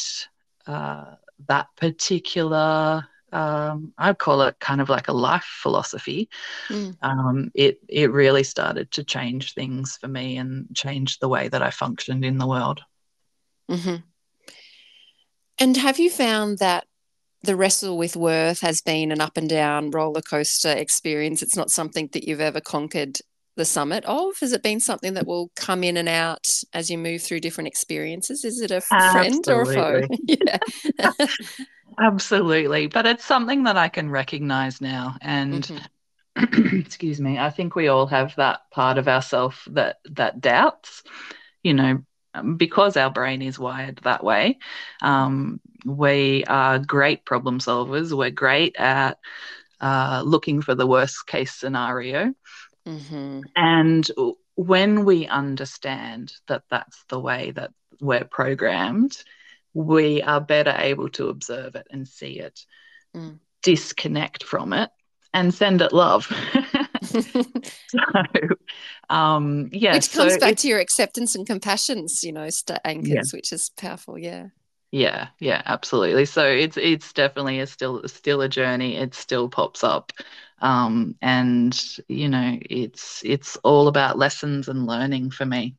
uh, 0.66 1.16
that 1.46 1.66
particular 1.76 3.06
um, 3.32 3.92
I'd 3.98 4.18
call 4.18 4.42
it 4.42 4.58
kind 4.60 4.80
of 4.80 4.88
like 4.88 5.08
a 5.08 5.12
life 5.12 5.46
philosophy. 5.62 6.28
Mm. 6.68 6.96
Um, 7.02 7.50
it 7.54 7.80
it 7.88 8.10
really 8.12 8.44
started 8.44 8.90
to 8.92 9.04
change 9.04 9.54
things 9.54 9.96
for 9.96 10.08
me 10.08 10.38
and 10.38 10.66
change 10.74 11.18
the 11.18 11.28
way 11.28 11.48
that 11.48 11.62
I 11.62 11.70
functioned 11.70 12.24
in 12.24 12.38
the 12.38 12.46
world. 12.46 12.82
Mm-hmm. 13.70 13.96
And 15.58 15.76
have 15.76 15.98
you 15.98 16.10
found 16.10 16.58
that 16.58 16.86
the 17.42 17.56
wrestle 17.56 17.96
with 17.96 18.16
worth 18.16 18.60
has 18.60 18.80
been 18.80 19.12
an 19.12 19.20
up 19.20 19.36
and 19.36 19.48
down 19.48 19.90
roller 19.90 20.22
coaster 20.22 20.70
experience? 20.70 21.42
It's 21.42 21.56
not 21.56 21.70
something 21.70 22.08
that 22.12 22.26
you've 22.26 22.40
ever 22.40 22.60
conquered 22.60 23.18
the 23.56 23.64
summit 23.64 24.04
of? 24.04 24.38
Has 24.40 24.52
it 24.52 24.62
been 24.62 24.80
something 24.80 25.14
that 25.14 25.26
will 25.26 25.50
come 25.56 25.82
in 25.82 25.96
and 25.96 26.08
out 26.08 26.46
as 26.72 26.90
you 26.90 26.98
move 26.98 27.22
through 27.22 27.40
different 27.40 27.68
experiences? 27.68 28.44
Is 28.44 28.60
it 28.60 28.70
a 28.70 28.80
friend 28.80 29.34
Absolutely. 29.34 29.76
or 29.76 29.96
a 29.96 30.02
foe? 30.02 30.08
yeah. 30.26 31.12
Absolutely. 31.98 32.86
But 32.86 33.06
it's 33.06 33.24
something 33.24 33.64
that 33.64 33.76
I 33.76 33.88
can 33.88 34.10
recognize 34.10 34.80
now. 34.80 35.16
And 35.22 35.62
mm-hmm. 36.36 36.76
excuse 36.78 37.20
me, 37.20 37.38
I 37.38 37.50
think 37.50 37.74
we 37.74 37.88
all 37.88 38.06
have 38.06 38.36
that 38.36 38.60
part 38.70 38.98
of 38.98 39.08
ourselves 39.08 39.56
that 39.70 39.96
that 40.10 40.40
doubts, 40.40 41.02
you 41.62 41.72
know, 41.72 42.02
because 42.56 42.96
our 42.96 43.10
brain 43.10 43.42
is 43.42 43.58
wired 43.58 44.00
that 44.04 44.24
way. 44.24 44.58
Um, 45.02 45.60
we 45.84 46.44
are 46.44 46.78
great 46.78 47.24
problem 47.24 47.58
solvers. 47.58 48.16
We're 48.16 48.30
great 48.30 48.76
at 48.76 49.18
uh, 49.80 50.22
looking 50.24 50.62
for 50.62 50.74
the 50.74 50.86
worst 50.86 51.26
case 51.26 51.54
scenario. 51.54 52.34
Mm-hmm. 52.86 53.40
And 53.54 54.10
when 54.54 55.04
we 55.04 55.26
understand 55.26 56.32
that 56.48 56.62
that's 56.70 57.04
the 57.08 57.20
way 57.20 57.52
that 57.52 57.72
we're 58.00 58.24
programmed, 58.24 59.16
we 59.74 60.22
are 60.22 60.40
better 60.40 60.74
able 60.76 61.10
to 61.10 61.28
observe 61.28 61.74
it 61.74 61.86
and 61.90 62.08
see 62.08 62.40
it, 62.40 62.64
mm. 63.14 63.38
disconnect 63.62 64.42
from 64.42 64.72
it, 64.72 64.90
and 65.34 65.52
send 65.52 65.82
it 65.82 65.92
love. 65.92 66.26
so, 67.88 67.98
um, 69.08 69.68
yeah. 69.72 69.94
Which 69.94 70.12
comes 70.12 70.34
so 70.34 70.40
back 70.40 70.56
to 70.56 70.68
your 70.68 70.78
acceptance 70.78 71.34
and 71.34 71.46
compassions, 71.46 72.22
you 72.22 72.32
know, 72.32 72.48
st- 72.50 72.80
anchors, 72.84 73.32
yeah. 73.32 73.36
which 73.36 73.52
is 73.52 73.70
powerful. 73.70 74.18
Yeah. 74.18 74.48
Yeah, 74.92 75.28
yeah, 75.40 75.62
absolutely. 75.66 76.24
So 76.26 76.46
it's 76.46 76.76
it's 76.76 77.12
definitely 77.12 77.60
a 77.60 77.66
still 77.66 78.06
still 78.06 78.40
a 78.40 78.48
journey. 78.48 78.96
It 78.96 79.14
still 79.14 79.48
pops 79.48 79.82
up, 79.82 80.12
um, 80.60 81.16
and 81.20 81.78
you 82.08 82.28
know, 82.28 82.56
it's 82.62 83.20
it's 83.24 83.56
all 83.56 83.88
about 83.88 84.16
lessons 84.16 84.68
and 84.68 84.86
learning 84.86 85.32
for 85.32 85.44
me. 85.44 85.74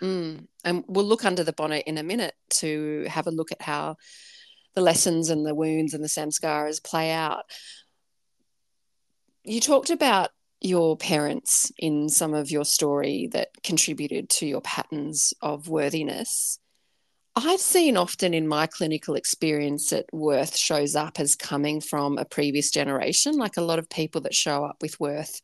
Mm. 0.00 0.46
And 0.64 0.84
we'll 0.86 1.04
look 1.04 1.24
under 1.24 1.44
the 1.44 1.52
bonnet 1.52 1.84
in 1.86 1.98
a 1.98 2.02
minute 2.02 2.34
to 2.50 3.06
have 3.08 3.26
a 3.26 3.32
look 3.32 3.52
at 3.52 3.62
how 3.62 3.96
the 4.74 4.80
lessons 4.80 5.30
and 5.30 5.46
the 5.46 5.54
wounds 5.54 5.94
and 5.94 6.02
the 6.02 6.08
samskaras 6.08 6.82
play 6.82 7.10
out. 7.10 7.44
You 9.44 9.60
talked 9.60 9.90
about 9.90 10.30
your 10.60 10.96
parents 10.96 11.70
in 11.78 12.08
some 12.08 12.34
of 12.34 12.50
your 12.50 12.64
story 12.64 13.28
that 13.32 13.48
contributed 13.62 14.28
to 14.28 14.46
your 14.46 14.60
patterns 14.60 15.32
of 15.40 15.68
worthiness. 15.68 16.58
I've 17.36 17.60
seen 17.60 17.96
often 17.96 18.34
in 18.34 18.48
my 18.48 18.66
clinical 18.66 19.14
experience 19.14 19.90
that 19.90 20.06
worth 20.12 20.56
shows 20.56 20.96
up 20.96 21.20
as 21.20 21.36
coming 21.36 21.80
from 21.80 22.18
a 22.18 22.24
previous 22.24 22.70
generation, 22.72 23.36
like 23.36 23.56
a 23.56 23.62
lot 23.62 23.78
of 23.78 23.88
people 23.88 24.22
that 24.22 24.34
show 24.34 24.64
up 24.64 24.78
with 24.82 24.98
worth 24.98 25.40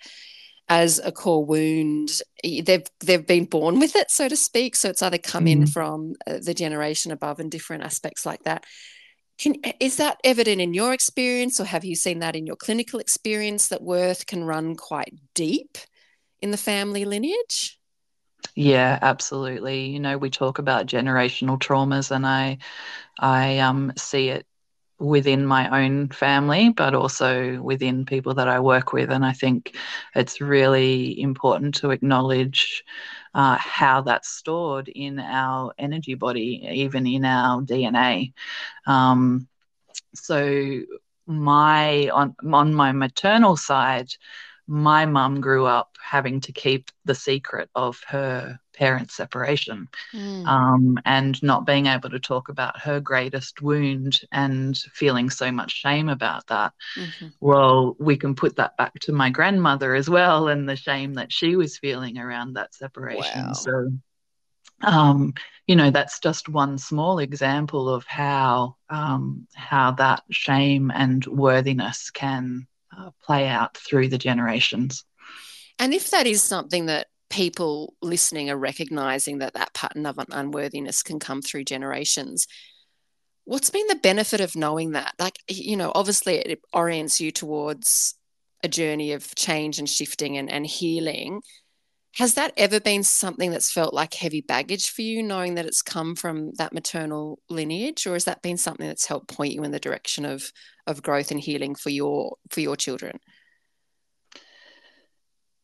as 0.68 0.98
a 0.98 1.12
core 1.12 1.44
wound 1.44 2.22
they've 2.42 2.86
they've 3.00 3.26
been 3.26 3.44
born 3.44 3.78
with 3.78 3.94
it 3.96 4.10
so 4.10 4.28
to 4.28 4.36
speak 4.36 4.74
so 4.74 4.88
it's 4.88 5.02
either 5.02 5.18
come 5.18 5.44
mm. 5.44 5.52
in 5.52 5.66
from 5.66 6.14
uh, 6.26 6.38
the 6.42 6.54
generation 6.54 7.12
above 7.12 7.38
and 7.38 7.50
different 7.50 7.84
aspects 7.84 8.24
like 8.24 8.42
that 8.44 8.64
can, 9.38 9.56
is 9.80 9.96
that 9.96 10.18
evident 10.24 10.60
in 10.60 10.74
your 10.74 10.92
experience 10.92 11.60
or 11.60 11.64
have 11.64 11.84
you 11.84 11.94
seen 11.96 12.20
that 12.20 12.36
in 12.36 12.46
your 12.46 12.56
clinical 12.56 13.00
experience 13.00 13.68
that 13.68 13.82
worth 13.82 14.26
can 14.26 14.44
run 14.44 14.76
quite 14.76 15.14
deep 15.34 15.78
in 16.40 16.50
the 16.50 16.56
family 16.56 17.04
lineage 17.04 17.78
yeah 18.54 18.98
absolutely 19.02 19.86
you 19.86 20.00
know 20.00 20.18
we 20.18 20.30
talk 20.30 20.58
about 20.58 20.86
generational 20.86 21.58
traumas 21.58 22.10
and 22.10 22.26
i 22.26 22.58
i 23.18 23.58
um 23.58 23.92
see 23.96 24.28
it 24.28 24.46
within 24.98 25.44
my 25.46 25.84
own 25.84 26.08
family, 26.08 26.70
but 26.70 26.94
also 26.94 27.60
within 27.60 28.06
people 28.06 28.34
that 28.34 28.48
I 28.48 28.60
work 28.60 28.92
with. 28.92 29.10
And 29.10 29.26
I 29.26 29.32
think 29.32 29.76
it's 30.14 30.40
really 30.40 31.20
important 31.20 31.74
to 31.76 31.90
acknowledge 31.90 32.84
uh, 33.34 33.56
how 33.58 34.00
that's 34.02 34.28
stored 34.28 34.88
in 34.88 35.18
our 35.18 35.72
energy 35.78 36.14
body, 36.14 36.66
even 36.70 37.06
in 37.06 37.24
our 37.24 37.62
DNA. 37.62 38.32
Um, 38.86 39.48
so, 40.14 40.80
my 41.26 42.08
on 42.10 42.36
on 42.52 42.74
my 42.74 42.92
maternal 42.92 43.56
side, 43.56 44.08
my 44.66 45.04
mum 45.04 45.40
grew 45.40 45.66
up 45.66 45.96
having 46.02 46.40
to 46.40 46.52
keep 46.52 46.90
the 47.04 47.14
secret 47.14 47.68
of 47.74 48.00
her 48.06 48.58
parents' 48.74 49.14
separation 49.14 49.88
mm. 50.12 50.46
um, 50.46 50.98
and 51.04 51.42
not 51.42 51.66
being 51.66 51.86
able 51.86 52.10
to 52.10 52.18
talk 52.18 52.48
about 52.48 52.80
her 52.80 52.98
greatest 53.00 53.62
wound 53.62 54.20
and 54.32 54.76
feeling 54.92 55.30
so 55.30 55.52
much 55.52 55.72
shame 55.72 56.08
about 56.08 56.46
that. 56.48 56.72
Mm-hmm. 56.98 57.28
Well, 57.40 57.96
we 57.98 58.16
can 58.16 58.34
put 58.34 58.56
that 58.56 58.76
back 58.76 58.94
to 59.02 59.12
my 59.12 59.30
grandmother 59.30 59.94
as 59.94 60.08
well 60.08 60.48
and 60.48 60.68
the 60.68 60.76
shame 60.76 61.14
that 61.14 61.32
she 61.32 61.56
was 61.56 61.78
feeling 61.78 62.18
around 62.18 62.54
that 62.54 62.74
separation. 62.74 63.46
Wow. 63.46 63.52
So, 63.52 63.90
um, 64.82 65.34
you 65.66 65.76
know, 65.76 65.90
that's 65.90 66.18
just 66.20 66.48
one 66.48 66.78
small 66.78 67.18
example 67.18 67.88
of 67.88 68.04
how 68.06 68.76
um, 68.90 69.46
how 69.54 69.92
that 69.92 70.22
shame 70.30 70.90
and 70.90 71.24
worthiness 71.26 72.10
can 72.10 72.66
uh, 72.98 73.10
play 73.24 73.48
out 73.48 73.76
through 73.76 74.08
the 74.08 74.18
generations. 74.18 75.04
And 75.78 75.92
if 75.92 76.10
that 76.10 76.26
is 76.26 76.42
something 76.42 76.86
that 76.86 77.08
people 77.30 77.94
listening 78.00 78.50
are 78.50 78.56
recognizing 78.56 79.38
that 79.38 79.54
that 79.54 79.74
pattern 79.74 80.06
of 80.06 80.18
unworthiness 80.30 81.02
can 81.02 81.18
come 81.18 81.42
through 81.42 81.64
generations, 81.64 82.46
what's 83.44 83.70
been 83.70 83.86
the 83.88 83.96
benefit 83.96 84.40
of 84.40 84.56
knowing 84.56 84.92
that? 84.92 85.14
Like, 85.18 85.38
you 85.48 85.76
know, 85.76 85.92
obviously 85.94 86.36
it 86.36 86.60
orients 86.72 87.20
you 87.20 87.30
towards 87.30 88.14
a 88.62 88.68
journey 88.68 89.12
of 89.12 89.34
change 89.34 89.78
and 89.78 89.88
shifting 89.88 90.38
and, 90.38 90.50
and 90.50 90.66
healing. 90.66 91.42
Has 92.16 92.34
that 92.34 92.52
ever 92.56 92.78
been 92.78 93.02
something 93.02 93.50
that's 93.50 93.72
felt 93.72 93.92
like 93.92 94.14
heavy 94.14 94.40
baggage 94.40 94.90
for 94.90 95.02
you, 95.02 95.22
knowing 95.22 95.54
that 95.56 95.66
it's 95.66 95.82
come 95.82 96.14
from 96.14 96.52
that 96.54 96.72
maternal 96.72 97.40
lineage, 97.50 98.06
or 98.06 98.12
has 98.12 98.24
that 98.24 98.42
been 98.42 98.56
something 98.56 98.86
that's 98.86 99.06
helped 99.06 99.28
point 99.28 99.52
you 99.52 99.64
in 99.64 99.72
the 99.72 99.80
direction 99.80 100.24
of 100.24 100.52
of 100.86 101.02
growth 101.02 101.30
and 101.30 101.40
healing 101.40 101.74
for 101.74 101.90
your 101.90 102.36
for 102.50 102.60
your 102.60 102.76
children? 102.76 103.18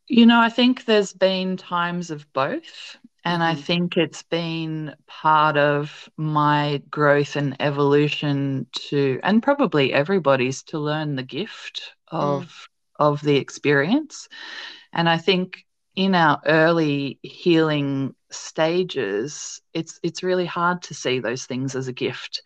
You 0.09 0.27
know, 0.27 0.41
I 0.41 0.49
think 0.49 0.85
there's 0.87 1.13
been 1.13 1.57
times 1.57 2.11
of 2.11 2.31
both. 2.33 2.99
And 3.25 3.43
mm-hmm. 3.43 3.59
I 3.59 3.63
think 3.63 3.97
it's 3.97 4.23
been 4.23 4.95
part 5.07 5.57
of 5.57 6.09
my 6.17 6.83
growth 6.91 7.37
and 7.37 7.55
evolution 7.61 8.67
to, 8.89 9.21
and 9.23 9.43
probably 9.43 9.93
everybody's, 9.93 10.63
to 10.65 10.79
learn 10.79 11.17
the 11.17 11.23
gift 11.23 11.95
of 12.09 12.45
mm. 12.45 12.67
of 12.97 13.21
the 13.23 13.37
experience. 13.37 14.29
And 14.93 15.09
I 15.09 15.19
think 15.19 15.65
in 15.97 16.15
our 16.15 16.41
early 16.47 17.19
healing 17.23 18.15
stages, 18.31 19.61
it's 19.75 19.99
it's 20.03 20.23
really 20.23 20.47
hard 20.47 20.83
to 20.83 20.95
see 20.95 21.21
those 21.21 21.47
things 21.47 21.75
as 21.75 21.89
a 21.89 21.93
gift. 21.93 22.43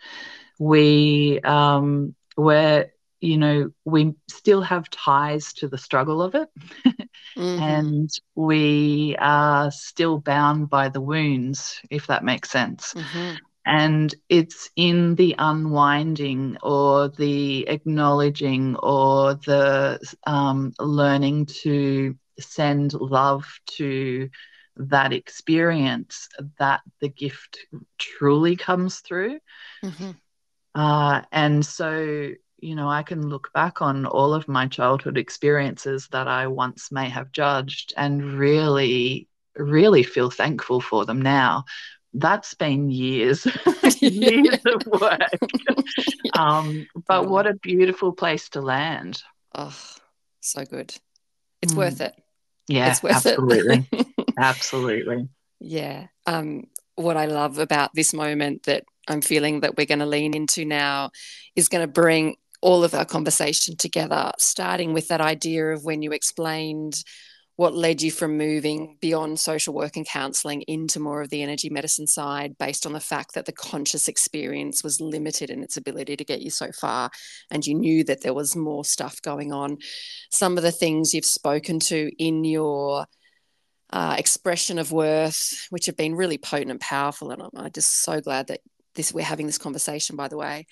We 0.58 1.40
um, 1.40 2.14
we're 2.36 2.90
you 3.20 3.38
know 3.38 3.70
we 3.84 4.14
still 4.28 4.60
have 4.60 4.90
ties 4.90 5.54
to 5.54 5.68
the 5.68 5.78
struggle 5.78 6.20
of 6.20 6.34
it 6.34 6.48
mm-hmm. 7.36 7.62
and 7.62 8.10
we 8.34 9.16
are 9.18 9.70
still 9.70 10.18
bound 10.18 10.68
by 10.68 10.90
the 10.90 11.00
wounds 11.00 11.80
if 11.90 12.06
that 12.08 12.22
makes 12.22 12.50
sense 12.50 12.92
mm-hmm. 12.92 13.36
and 13.64 14.14
it's 14.28 14.68
in 14.76 15.14
the 15.14 15.34
unwinding 15.38 16.58
or 16.62 17.08
the 17.08 17.66
acknowledging 17.66 18.76
or 18.76 19.34
the 19.34 19.98
um, 20.26 20.72
learning 20.78 21.46
to 21.46 22.14
send 22.38 22.92
love 22.94 23.46
to 23.66 24.28
that 24.76 25.12
experience 25.12 26.28
that 26.58 26.80
the 27.00 27.08
gift 27.08 27.58
truly 27.98 28.56
comes 28.56 29.00
through 29.00 29.38
mm-hmm. 29.84 30.10
uh, 30.74 31.22
and 31.30 31.64
so 31.64 32.32
you 32.64 32.74
know, 32.74 32.88
I 32.88 33.02
can 33.02 33.28
look 33.28 33.52
back 33.52 33.82
on 33.82 34.06
all 34.06 34.32
of 34.32 34.48
my 34.48 34.66
childhood 34.66 35.18
experiences 35.18 36.08
that 36.12 36.28
I 36.28 36.46
once 36.46 36.90
may 36.90 37.10
have 37.10 37.30
judged 37.30 37.92
and 37.94 38.38
really, 38.38 39.28
really 39.54 40.02
feel 40.02 40.30
thankful 40.30 40.80
for 40.80 41.04
them 41.04 41.20
now. 41.20 41.66
That's 42.14 42.54
been 42.54 42.90
years, 42.90 43.46
years 44.00 44.60
of 44.64 44.86
work. 45.00 45.20
um, 46.38 46.86
but 47.06 47.28
what 47.28 47.46
a 47.46 47.52
beautiful 47.52 48.12
place 48.12 48.48
to 48.50 48.62
land. 48.62 49.22
Oh, 49.54 49.76
so 50.40 50.64
good. 50.64 50.94
It's 51.60 51.74
mm. 51.74 51.78
worth 51.78 52.00
it. 52.00 52.14
Yeah, 52.68 52.90
it's 52.90 53.02
worth 53.02 53.26
absolutely. 53.26 53.88
It. 53.92 54.06
absolutely. 54.38 55.28
Yeah. 55.60 56.06
Um, 56.26 56.64
what 56.96 57.16
I 57.16 57.26
love 57.26 57.58
about 57.58 57.90
this 57.94 58.14
moment 58.14 58.64
that 58.64 58.84
I'm 59.08 59.20
feeling 59.20 59.60
that 59.60 59.76
we're 59.76 59.86
going 59.86 59.98
to 59.98 60.06
lean 60.06 60.34
into 60.34 60.64
now 60.64 61.10
is 61.56 61.68
going 61.68 61.82
to 61.82 61.92
bring 61.92 62.36
all 62.60 62.82
of 62.82 62.94
our 62.94 63.04
conversation 63.04 63.76
together, 63.76 64.32
starting 64.38 64.94
with 64.94 65.08
that 65.08 65.20
idea 65.20 65.72
of 65.72 65.84
when 65.84 66.00
you 66.00 66.12
explained 66.12 67.04
what 67.56 67.74
led 67.74 68.02
you 68.02 68.10
from 68.10 68.36
moving 68.36 68.96
beyond 69.00 69.38
social 69.38 69.72
work 69.74 69.96
and 69.96 70.06
counseling 70.06 70.62
into 70.62 70.98
more 70.98 71.22
of 71.22 71.30
the 71.30 71.42
energy 71.42 71.70
medicine 71.70 72.06
side 72.06 72.58
based 72.58 72.84
on 72.84 72.92
the 72.92 73.00
fact 73.00 73.34
that 73.34 73.46
the 73.46 73.52
conscious 73.52 74.08
experience 74.08 74.82
was 74.82 75.00
limited 75.00 75.50
in 75.50 75.62
its 75.62 75.76
ability 75.76 76.16
to 76.16 76.24
get 76.24 76.40
you 76.40 76.50
so 76.50 76.72
far 76.72 77.10
and 77.50 77.64
you 77.64 77.74
knew 77.74 78.02
that 78.02 78.22
there 78.22 78.34
was 78.34 78.56
more 78.56 78.84
stuff 78.84 79.22
going 79.22 79.52
on? 79.52 79.78
Some 80.32 80.56
of 80.56 80.64
the 80.64 80.72
things 80.72 81.14
you've 81.14 81.24
spoken 81.24 81.78
to 81.80 82.10
in 82.18 82.44
your 82.44 83.06
uh, 83.90 84.16
expression 84.18 84.78
of 84.78 84.90
worth 84.90 85.66
which 85.70 85.86
have 85.86 85.96
been 85.96 86.16
really 86.16 86.38
potent 86.38 86.70
and 86.70 86.80
powerful 86.80 87.30
and 87.30 87.40
i'm, 87.40 87.50
I'm 87.54 87.70
just 87.70 88.02
so 88.02 88.20
glad 88.20 88.48
that 88.48 88.60
this 88.96 89.14
we're 89.14 89.24
having 89.24 89.46
this 89.46 89.58
conversation 89.58 90.16
by 90.16 90.26
the 90.26 90.36
way 90.36 90.66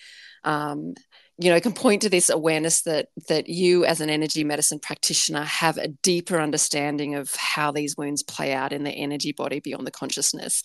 um, 0.44 0.94
you 1.42 1.50
know 1.50 1.60
can 1.60 1.72
point 1.72 2.02
to 2.02 2.08
this 2.08 2.30
awareness 2.30 2.82
that 2.82 3.08
that 3.28 3.48
you 3.48 3.84
as 3.84 4.00
an 4.00 4.08
energy 4.08 4.44
medicine 4.44 4.78
practitioner 4.78 5.42
have 5.42 5.76
a 5.76 5.88
deeper 5.88 6.40
understanding 6.40 7.16
of 7.16 7.34
how 7.34 7.72
these 7.72 7.96
wounds 7.96 8.22
play 8.22 8.52
out 8.52 8.72
in 8.72 8.84
the 8.84 8.90
energy 8.90 9.32
body 9.32 9.58
beyond 9.58 9.86
the 9.86 9.90
consciousness. 9.90 10.62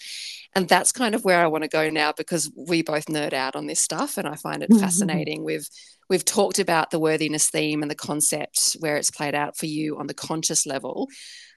And 0.56 0.70
that's 0.70 0.92
kind 0.92 1.16
of 1.16 1.26
where 1.26 1.42
i 1.42 1.48
want 1.48 1.64
to 1.64 1.70
go 1.70 1.90
now 1.90 2.12
because 2.12 2.52
we 2.56 2.84
both 2.84 3.08
nerd 3.08 3.34
out 3.34 3.56
on 3.56 3.68
this 3.68 3.80
stuff 3.80 4.18
and 4.18 4.28
i 4.28 4.36
find 4.36 4.62
it 4.62 4.70
mm-hmm. 4.70 4.80
fascinating. 4.80 5.44
We've 5.44 5.68
we've 6.10 6.26
talked 6.26 6.60
about 6.60 6.92
the 6.92 7.00
worthiness 7.00 7.50
theme 7.50 7.82
and 7.82 7.90
the 7.90 7.96
concept 7.96 8.78
where 8.80 8.98
it's 8.98 9.12
played 9.12 9.36
out 9.36 9.58
for 9.58 9.66
you 9.66 9.98
on 9.98 10.08
the 10.08 10.14
conscious 10.14 10.66
level. 10.66 11.10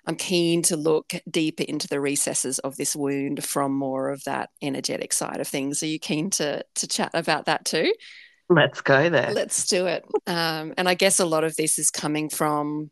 I'm 0.07 0.17
keen 0.17 0.63
to 0.63 0.77
look 0.79 1.13
deeper 1.31 1.63
into 1.63 1.87
the 1.87 2.01
recesses 2.01 2.59
of 2.61 2.77
this 2.77 2.97
wound 2.97 3.45
from 3.45 3.73
more 3.77 4.09
of 4.09 4.25
that 4.25 4.49
energetic 4.63 5.13
side 5.13 5.41
of 5.41 5.47
things. 5.47 5.83
Are 5.83 5.87
you 5.87 5.99
keen 5.99 6.31
to 6.31 6.65
to 6.77 6.87
chat 6.89 7.11
about 7.13 7.45
that 7.45 7.67
too 7.67 7.93
Let's 8.51 8.81
go 8.81 9.09
there. 9.09 9.31
Let's 9.33 9.65
do 9.67 9.87
it. 9.87 10.05
Um, 10.27 10.75
and 10.77 10.89
I 10.89 10.95
guess 10.95 11.21
a 11.21 11.25
lot 11.25 11.45
of 11.45 11.55
this 11.55 11.79
is 11.79 11.91
coming 11.93 12.29
from, 12.29 12.91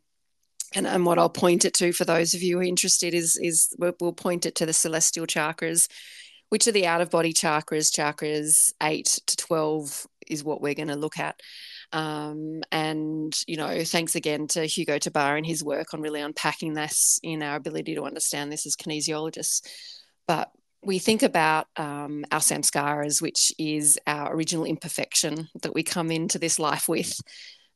and, 0.72 0.86
and 0.86 1.04
what 1.04 1.18
I'll 1.18 1.28
point 1.28 1.64
it 1.64 1.74
to 1.74 1.92
for 1.92 2.04
those 2.04 2.32
of 2.32 2.42
you 2.42 2.54
who 2.54 2.60
are 2.60 2.64
interested 2.64 3.12
is, 3.12 3.36
is 3.36 3.74
we'll, 3.76 3.92
point 4.12 4.46
it 4.46 4.54
to 4.56 4.66
the 4.66 4.72
celestial 4.72 5.26
chakras, 5.26 5.88
which 6.50 6.68
are 6.68 6.72
the 6.72 6.86
out 6.86 7.00
of 7.00 7.10
body 7.10 7.32
chakras. 7.32 7.90
Chakras 7.90 8.72
8 8.80 9.04
to 9.26 9.36
12 9.36 10.06
is 10.28 10.44
what 10.44 10.62
we're 10.62 10.74
going 10.74 10.88
to 10.88 10.96
look 10.96 11.18
at. 11.18 11.40
Um, 11.92 12.62
and 12.70 13.36
you 13.48 13.56
know, 13.56 13.82
thanks 13.82 14.14
again 14.14 14.46
to 14.48 14.64
Hugo 14.64 14.98
Tobar 14.98 15.36
and 15.36 15.46
his 15.46 15.64
work 15.64 15.92
on 15.92 16.02
really 16.02 16.20
unpacking 16.20 16.74
this 16.74 17.18
in 17.24 17.42
our 17.42 17.56
ability 17.56 17.96
to 17.96 18.04
understand 18.04 18.52
this 18.52 18.64
as 18.64 18.76
kinesiologists. 18.76 19.66
But 20.28 20.52
we 20.82 20.98
think 20.98 21.22
about 21.22 21.66
um, 21.76 22.24
our 22.30 22.40
samskaras, 22.40 23.20
which 23.20 23.52
is 23.58 23.98
our 24.06 24.34
original 24.34 24.64
imperfection 24.64 25.48
that 25.62 25.74
we 25.74 25.82
come 25.82 26.10
into 26.10 26.38
this 26.38 26.58
life 26.58 26.88
with, 26.88 27.20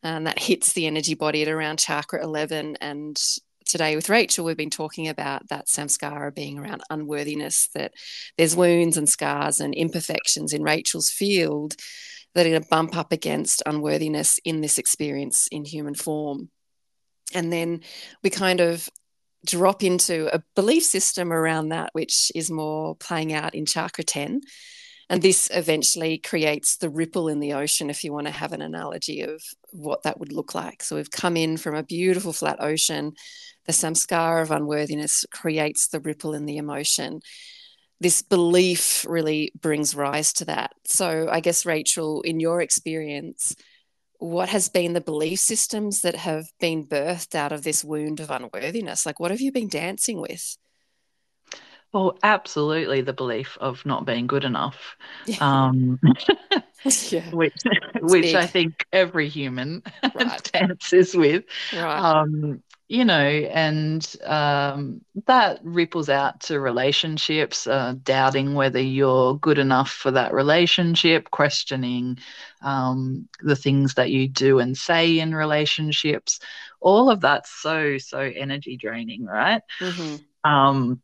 and 0.02 0.26
that 0.26 0.38
hits 0.38 0.72
the 0.72 0.86
energy 0.86 1.14
body 1.14 1.42
at 1.42 1.48
around 1.48 1.78
chakra 1.78 2.22
11. 2.22 2.76
And 2.80 3.20
today 3.66 3.96
with 3.96 4.08
Rachel, 4.08 4.44
we've 4.44 4.56
been 4.56 4.70
talking 4.70 5.08
about 5.08 5.48
that 5.48 5.66
samskara 5.66 6.34
being 6.34 6.58
around 6.58 6.82
unworthiness, 6.90 7.68
that 7.74 7.92
there's 8.38 8.56
wounds 8.56 8.96
and 8.96 9.08
scars 9.08 9.60
and 9.60 9.74
imperfections 9.74 10.52
in 10.52 10.62
Rachel's 10.62 11.10
field 11.10 11.74
that 12.34 12.46
are 12.46 12.50
going 12.50 12.62
to 12.62 12.68
bump 12.68 12.96
up 12.96 13.12
against 13.12 13.62
unworthiness 13.66 14.38
in 14.44 14.60
this 14.60 14.78
experience 14.78 15.48
in 15.50 15.64
human 15.64 15.94
form. 15.94 16.50
And 17.34 17.52
then 17.52 17.80
we 18.22 18.30
kind 18.30 18.60
of 18.60 18.88
drop 19.44 19.82
into 19.82 20.34
a 20.34 20.42
belief 20.54 20.84
system 20.84 21.32
around 21.32 21.70
that, 21.70 21.90
which 21.92 22.30
is 22.34 22.50
more 22.50 22.94
playing 22.96 23.32
out 23.32 23.54
in 23.54 23.66
chakra 23.66 24.04
10. 24.04 24.40
And 25.10 25.20
this 25.20 25.50
eventually 25.52 26.18
creates 26.18 26.76
the 26.76 26.88
ripple 26.88 27.28
in 27.28 27.40
the 27.40 27.52
ocean, 27.52 27.90
if 27.90 28.02
you 28.02 28.12
want 28.12 28.28
to 28.28 28.32
have 28.32 28.52
an 28.52 28.62
analogy 28.62 29.20
of 29.20 29.42
what 29.70 30.04
that 30.04 30.18
would 30.18 30.32
look 30.32 30.54
like. 30.54 30.82
So 30.82 30.96
we've 30.96 31.10
come 31.10 31.36
in 31.36 31.56
from 31.56 31.74
a 31.74 31.82
beautiful 31.82 32.32
flat 32.32 32.62
ocean. 32.62 33.12
The 33.66 33.72
samskara 33.72 34.42
of 34.42 34.50
unworthiness 34.50 35.26
creates 35.30 35.88
the 35.88 36.00
ripple 36.00 36.34
in 36.34 36.46
the 36.46 36.56
emotion. 36.56 37.20
This 38.00 38.22
belief 38.22 39.04
really 39.08 39.52
brings 39.60 39.94
rise 39.94 40.32
to 40.34 40.46
that. 40.46 40.72
So 40.86 41.28
I 41.30 41.40
guess, 41.40 41.66
Rachel, 41.66 42.22
in 42.22 42.40
your 42.40 42.60
experience, 42.60 43.54
what 44.22 44.48
has 44.50 44.68
been 44.68 44.92
the 44.92 45.00
belief 45.00 45.40
systems 45.40 46.02
that 46.02 46.14
have 46.14 46.46
been 46.60 46.86
birthed 46.86 47.34
out 47.34 47.50
of 47.50 47.64
this 47.64 47.84
wound 47.84 48.20
of 48.20 48.30
unworthiness? 48.30 49.04
Like, 49.04 49.18
what 49.18 49.32
have 49.32 49.40
you 49.40 49.50
been 49.50 49.68
dancing 49.68 50.20
with? 50.20 50.56
Well, 51.92 52.16
absolutely 52.22 53.00
the 53.00 53.12
belief 53.12 53.58
of 53.60 53.84
not 53.84 54.06
being 54.06 54.28
good 54.28 54.44
enough, 54.44 54.96
yeah. 55.26 55.38
Um, 55.40 56.00
yeah. 57.10 57.28
which 57.30 57.62
which 58.00 58.34
I 58.34 58.46
think 58.46 58.86
every 58.92 59.28
human 59.28 59.82
right. 60.14 60.50
dances 60.52 61.16
with. 61.16 61.44
Right. 61.72 61.98
Um, 61.98 62.62
you 62.92 63.06
know, 63.06 63.14
and 63.14 64.16
um, 64.22 65.00
that 65.24 65.60
ripples 65.62 66.10
out 66.10 66.40
to 66.40 66.60
relationships, 66.60 67.66
uh, 67.66 67.94
doubting 68.02 68.52
whether 68.52 68.82
you're 68.82 69.38
good 69.38 69.56
enough 69.56 69.90
for 69.90 70.10
that 70.10 70.34
relationship, 70.34 71.30
questioning 71.30 72.18
um, 72.60 73.26
the 73.40 73.56
things 73.56 73.94
that 73.94 74.10
you 74.10 74.28
do 74.28 74.58
and 74.58 74.76
say 74.76 75.20
in 75.20 75.34
relationships. 75.34 76.38
All 76.80 77.08
of 77.08 77.22
that's 77.22 77.50
so, 77.50 77.96
so 77.96 78.18
energy 78.18 78.76
draining, 78.76 79.24
right? 79.24 79.62
Mm-hmm. 79.80 80.50
Um, 80.50 81.00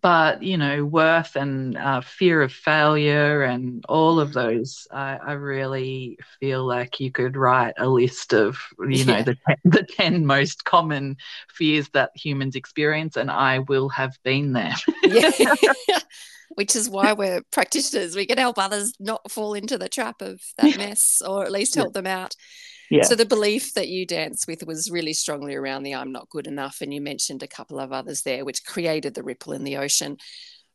but 0.00 0.42
you 0.42 0.56
know 0.56 0.84
worth 0.84 1.36
and 1.36 1.76
uh, 1.76 2.00
fear 2.00 2.42
of 2.42 2.52
failure 2.52 3.42
and 3.42 3.84
all 3.88 4.18
of 4.18 4.32
those 4.32 4.86
I, 4.90 5.16
I, 5.16 5.32
really 5.32 6.18
feel 6.40 6.64
like 6.64 7.00
you 7.00 7.10
could 7.10 7.36
write 7.36 7.74
a 7.76 7.88
list 7.88 8.32
of 8.32 8.56
you 8.88 9.04
know 9.04 9.22
the, 9.22 9.36
the 9.64 9.82
10 9.82 10.24
most 10.24 10.64
common 10.64 11.16
fears 11.50 11.88
that 11.90 12.10
humans 12.14 12.56
experience 12.56 13.16
and 13.16 13.30
i 13.30 13.58
will 13.60 13.88
have 13.90 14.16
been 14.22 14.52
there. 14.52 14.74
Yeah. 15.02 15.30
which 16.54 16.76
is 16.76 16.88
why 16.88 17.12
we're 17.12 17.42
practitioners. 17.50 18.14
We 18.14 18.26
can 18.26 18.38
help 18.38 18.58
others 18.58 18.94
not 19.00 19.28
fall 19.30 19.54
into 19.54 19.76
the 19.76 19.88
trap 19.88 20.22
of 20.22 20.40
that 20.58 20.76
mess 20.76 21.20
or 21.26 21.44
at 21.44 21.52
least 21.52 21.74
help 21.74 21.88
yeah. 21.88 22.00
them 22.00 22.06
out 22.06 22.36
yeah. 22.90 23.02
So 23.02 23.14
the 23.14 23.24
belief 23.24 23.74
that 23.74 23.88
you 23.88 24.06
dance 24.06 24.46
with 24.46 24.66
was 24.66 24.90
really 24.90 25.12
strongly 25.12 25.54
around 25.54 25.82
the 25.82 25.94
I'm 25.94 26.12
not 26.12 26.28
good 26.28 26.46
enough. 26.46 26.78
And 26.80 26.92
you 26.92 27.00
mentioned 27.00 27.42
a 27.42 27.48
couple 27.48 27.78
of 27.78 27.92
others 27.92 28.22
there, 28.22 28.44
which 28.44 28.64
created 28.64 29.14
the 29.14 29.22
ripple 29.22 29.52
in 29.52 29.64
the 29.64 29.76
ocean. 29.76 30.18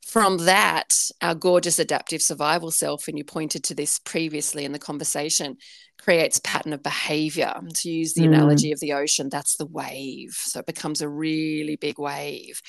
From 0.05 0.37
that, 0.45 0.95
our 1.21 1.35
gorgeous 1.35 1.77
adaptive 1.77 2.21
survival 2.21 2.71
self, 2.71 3.07
and 3.07 3.17
you 3.17 3.23
pointed 3.23 3.63
to 3.65 3.75
this 3.75 3.99
previously 3.99 4.65
in 4.65 4.71
the 4.71 4.79
conversation, 4.79 5.57
creates 5.99 6.41
pattern 6.43 6.73
of 6.73 6.81
behavior. 6.81 7.53
To 7.75 7.89
use 7.89 8.13
the 8.13 8.21
mm. 8.21 8.33
analogy 8.33 8.71
of 8.71 8.79
the 8.79 8.93
ocean, 8.93 9.29
that's 9.29 9.57
the 9.57 9.65
wave. 9.65 10.31
So 10.33 10.59
it 10.59 10.65
becomes 10.65 11.01
a 11.01 11.09
really 11.09 11.75
big 11.75 11.99
wave. 11.99 12.61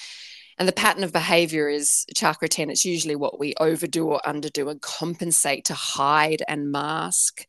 And 0.58 0.68
the 0.68 0.72
pattern 0.72 1.04
of 1.04 1.12
behavior 1.12 1.70
is 1.70 2.04
chakra 2.14 2.48
10. 2.48 2.68
It's 2.68 2.84
usually 2.84 3.16
what 3.16 3.38
we 3.38 3.54
overdo 3.58 4.08
or 4.08 4.20
underdo 4.26 4.70
and 4.70 4.82
compensate 4.82 5.64
to 5.66 5.74
hide 5.74 6.42
and 6.46 6.70
mask 6.70 7.46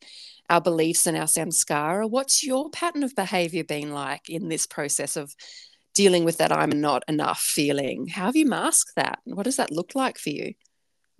our 0.50 0.60
beliefs 0.60 1.06
and 1.06 1.16
our 1.16 1.26
samskara. 1.26 2.08
What's 2.08 2.44
your 2.44 2.70
pattern 2.70 3.02
of 3.02 3.14
behavior 3.14 3.64
been 3.64 3.92
like 3.92 4.28
in 4.28 4.48
this 4.48 4.66
process 4.66 5.16
of 5.16 5.34
dealing 5.94 6.24
with 6.24 6.38
that 6.38 6.52
I'm 6.52 6.80
not 6.80 7.04
enough 7.08 7.40
feeling? 7.40 8.08
How 8.08 8.26
have 8.26 8.36
you 8.36 8.46
masked 8.46 8.92
that? 8.96 9.20
What 9.24 9.44
does 9.44 9.56
that 9.56 9.70
look 9.70 9.94
like 9.94 10.18
for 10.18 10.30
you? 10.30 10.54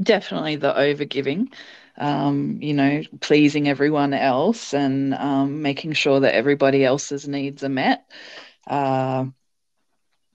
Definitely 0.02 0.56
the 0.56 0.72
overgiving, 0.72 1.52
um, 1.96 2.58
you 2.60 2.74
know, 2.74 3.02
pleasing 3.20 3.68
everyone 3.68 4.14
else 4.14 4.74
and 4.74 5.14
um, 5.14 5.62
making 5.62 5.92
sure 5.92 6.20
that 6.20 6.34
everybody 6.34 6.84
else's 6.84 7.28
needs 7.28 7.62
are 7.62 7.68
met. 7.68 8.04
Uh, 8.66 9.26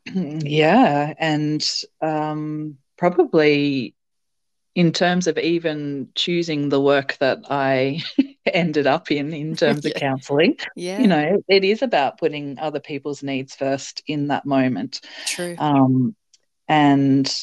yeah, 0.14 1.14
and 1.18 1.70
um, 2.02 2.78
probably 2.98 3.96
in 4.76 4.92
terms 4.92 5.26
of 5.26 5.38
even 5.40 6.10
choosing 6.14 6.70
the 6.70 6.80
work 6.80 7.18
that 7.20 7.40
I 7.50 8.04
ended 8.54 8.88
up 8.88 9.12
in, 9.12 9.34
in 9.34 9.56
terms 9.56 9.86
yeah. 9.86 9.92
of 9.92 9.96
counseling, 9.96 10.58
yeah. 10.76 11.00
you 11.00 11.08
know, 11.08 11.42
it 11.48 11.64
is 11.64 11.82
about 11.82 12.18
putting 12.18 12.60
other 12.60 12.80
people's 12.80 13.24
needs 13.24 13.56
first 13.56 14.02
in 14.08 14.28
that 14.28 14.46
moment. 14.46 15.02
True. 15.26 15.56
Um, 15.58 16.16
and 16.68 17.34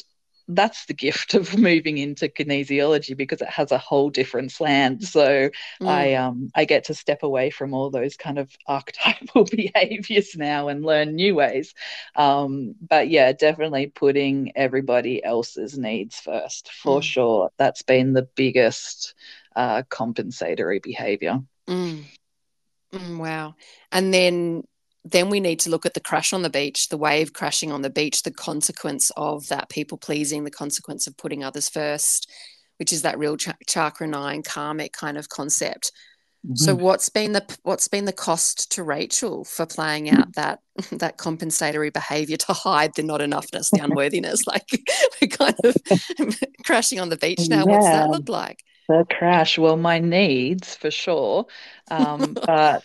that's 0.49 0.87
the 0.87 0.95
gift 0.95 1.35
of 1.35 1.57
moving 1.59 1.99
into 1.99 2.29
kinesiology 2.29 3.17
because 3.17 3.41
it 3.41 3.49
has 3.49 3.73
a 3.73 3.79
whole 3.79 4.11
different 4.11 4.53
slant. 4.53 5.03
So 5.03 5.51
mm. 5.81 5.89
I 5.89 6.15
um 6.15 6.51
I 6.55 6.65
get 6.65 6.85
to 6.85 6.95
step 6.95 7.23
away 7.23 7.51
from 7.51 7.75
all 7.75 7.91
those 7.91 8.17
kind 8.17 8.39
of 8.39 8.51
archetypal 8.67 9.45
behaviors 9.45 10.37
now 10.37 10.69
and 10.69 10.85
learn 10.85 11.15
new 11.15 11.35
ways. 11.35 11.75
Um, 12.17 12.75
but 12.87 13.09
yeah, 13.09 13.33
definitely 13.33 13.87
putting 13.87 14.53
everybody 14.57 15.25
else's 15.25 15.79
needs 15.79 16.21
first 16.21 16.71
for 16.73 17.01
mm. 17.01 17.05
sure. 17.05 17.51
That's 17.57 17.83
been 17.83 18.13
the 18.13 18.29
biggest 18.35 19.15
uh, 19.57 19.83
compensatory 19.89 20.79
behavior. 20.79 21.41
Mm. 21.69 22.05
mm 22.93 23.19
wow. 23.19 23.55
And 23.93 24.13
then 24.13 24.65
then 25.05 25.29
we 25.29 25.39
need 25.39 25.61
to 25.61 25.71
look 25.71 25.85
at 25.85 25.93
the 25.93 26.01
crash 26.01 26.33
on 26.33 26.43
the 26.43 26.51
beach, 26.51 26.89
the 26.89 26.97
wave 26.97 27.35
crashing 27.35 27.71
on 27.71 27.83
the 27.83 27.91
beach, 27.91 28.23
the 28.23 28.31
consequence 28.31 29.11
of 29.17 29.47
that 29.49 29.69
people 29.69 29.99
pleasing, 29.99 30.45
the 30.45 30.51
consequence 30.51 31.07
of 31.07 31.17
putting 31.19 31.45
others 31.45 31.69
first, 31.69 32.31
which 32.79 32.93
is 32.93 33.03
that 33.03 33.19
real 33.19 33.37
ch- 33.37 33.51
chakra 33.67 34.07
nine 34.07 34.43
karmic 34.43 34.93
kind 34.93 35.19
of 35.19 35.29
concept. 35.29 35.93
Mm-hmm. 36.45 36.57
So 36.57 36.75
what's 36.75 37.09
been 37.09 37.33
the 37.33 37.45
what's 37.63 37.89
been 37.89 38.05
the 38.05 38.13
cost 38.13 38.73
to 38.73 38.83
Rachel 38.83 39.45
for 39.45 39.65
playing 39.65 40.11
out 40.11 40.35
that 40.35 40.61
that 40.93 41.17
compensatory 41.17 41.91
behavior 41.91 42.37
to 42.39 42.53
hide 42.53 42.95
the 42.95 43.03
not 43.03 43.21
enoughness, 43.21 43.71
the 43.71 43.83
unworthiness? 43.83 44.47
like 44.47 44.69
we're 45.23 45.29
kind 45.29 45.57
of 45.65 45.77
crashing 46.65 47.01
on 47.01 47.09
the 47.09 47.17
beach 47.17 47.49
now. 47.49 47.65
Yeah. 47.67 47.73
What's 47.73 47.87
that 47.87 48.11
look 48.11 48.29
like? 48.29 48.63
The 48.89 49.07
crash. 49.11 49.59
Well, 49.59 49.77
my 49.77 49.99
needs 49.99 50.75
for 50.75 50.91
sure, 50.91 51.47
um, 51.91 52.35
but 52.47 52.85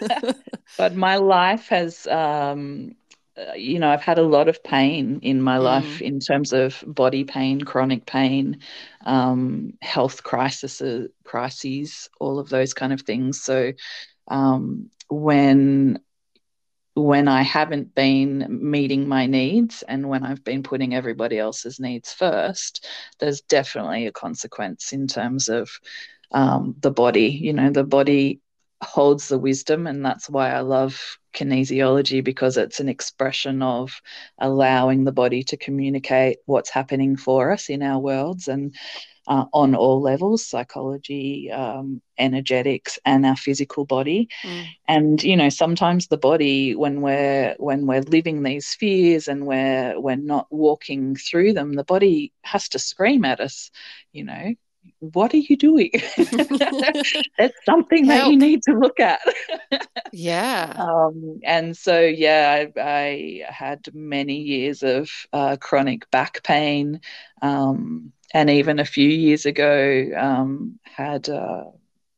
but 0.78 0.94
my 0.94 1.16
life 1.16 1.68
has, 1.68 2.06
um, 2.06 2.94
uh, 3.36 3.52
you 3.52 3.78
know, 3.78 3.90
I've 3.90 4.02
had 4.02 4.18
a 4.18 4.22
lot 4.22 4.48
of 4.48 4.64
pain 4.64 5.18
in 5.22 5.42
my 5.42 5.58
mm. 5.58 5.62
life 5.62 6.00
in 6.00 6.20
terms 6.20 6.54
of 6.54 6.82
body 6.86 7.24
pain, 7.24 7.60
chronic 7.60 8.06
pain, 8.06 8.60
um, 9.04 9.74
health 9.82 10.22
crises, 10.22 10.80
crises, 11.24 12.08
all 12.18 12.38
of 12.38 12.48
those 12.48 12.72
kind 12.72 12.94
of 12.94 13.02
things. 13.02 13.42
So 13.42 13.72
um, 14.28 14.90
when 15.10 16.00
when 16.96 17.28
I 17.28 17.42
haven't 17.42 17.94
been 17.94 18.46
meeting 18.48 19.06
my 19.06 19.26
needs 19.26 19.82
and 19.86 20.08
when 20.08 20.24
I've 20.24 20.42
been 20.42 20.62
putting 20.62 20.94
everybody 20.94 21.38
else's 21.38 21.78
needs 21.78 22.12
first, 22.12 22.86
there's 23.20 23.42
definitely 23.42 24.06
a 24.06 24.12
consequence 24.12 24.94
in 24.94 25.06
terms 25.06 25.48
of 25.50 25.70
um, 26.32 26.74
the 26.80 26.90
body. 26.90 27.28
You 27.28 27.52
know, 27.52 27.70
the 27.70 27.84
body 27.84 28.40
holds 28.82 29.28
the 29.28 29.38
wisdom, 29.38 29.86
and 29.86 30.04
that's 30.04 30.30
why 30.30 30.50
I 30.50 30.60
love 30.60 31.18
kinesiology 31.34 32.24
because 32.24 32.56
it's 32.56 32.80
an 32.80 32.88
expression 32.88 33.62
of 33.62 34.00
allowing 34.38 35.04
the 35.04 35.12
body 35.12 35.42
to 35.44 35.58
communicate 35.58 36.38
what's 36.46 36.70
happening 36.70 37.16
for 37.16 37.52
us 37.52 37.68
in 37.68 37.82
our 37.82 37.98
worlds 37.98 38.48
and 38.48 38.74
uh, 39.26 39.44
on 39.52 39.74
all 39.74 40.00
levels 40.00 40.46
psychology 40.46 41.50
um, 41.50 42.00
energetics 42.18 42.98
and 43.04 43.26
our 43.26 43.36
physical 43.36 43.84
body 43.84 44.28
mm. 44.42 44.66
and 44.88 45.22
you 45.22 45.36
know 45.36 45.48
sometimes 45.48 46.06
the 46.06 46.16
body 46.16 46.74
when 46.74 47.00
we're 47.00 47.54
when 47.58 47.86
we're 47.86 48.02
living 48.02 48.42
these 48.42 48.74
fears 48.74 49.28
and 49.28 49.46
we're 49.46 49.98
we're 50.00 50.16
not 50.16 50.46
walking 50.50 51.16
through 51.16 51.52
them 51.52 51.74
the 51.74 51.84
body 51.84 52.32
has 52.42 52.68
to 52.68 52.78
scream 52.78 53.24
at 53.24 53.40
us 53.40 53.70
you 54.12 54.24
know 54.24 54.54
what 55.00 55.34
are 55.34 55.38
you 55.38 55.56
doing? 55.56 55.90
That's 57.38 57.64
something 57.64 58.06
that 58.06 58.28
you 58.28 58.36
need 58.36 58.62
to 58.62 58.72
look 58.72 59.00
at. 59.00 59.20
yeah. 60.12 60.74
Um, 60.86 61.40
and 61.44 61.76
so, 61.76 62.00
yeah, 62.00 62.66
I, 62.76 62.80
I, 62.80 63.44
had 63.48 63.86
many 63.92 64.40
years 64.40 64.82
of 64.82 65.10
uh, 65.32 65.56
chronic 65.60 66.10
back 66.10 66.42
pain. 66.42 67.00
Um, 67.42 68.12
and 68.34 68.50
even 68.50 68.78
a 68.78 68.84
few 68.84 69.08
years 69.08 69.46
ago, 69.46 70.10
um, 70.16 70.78
had 70.82 71.28
uh, 71.28 71.64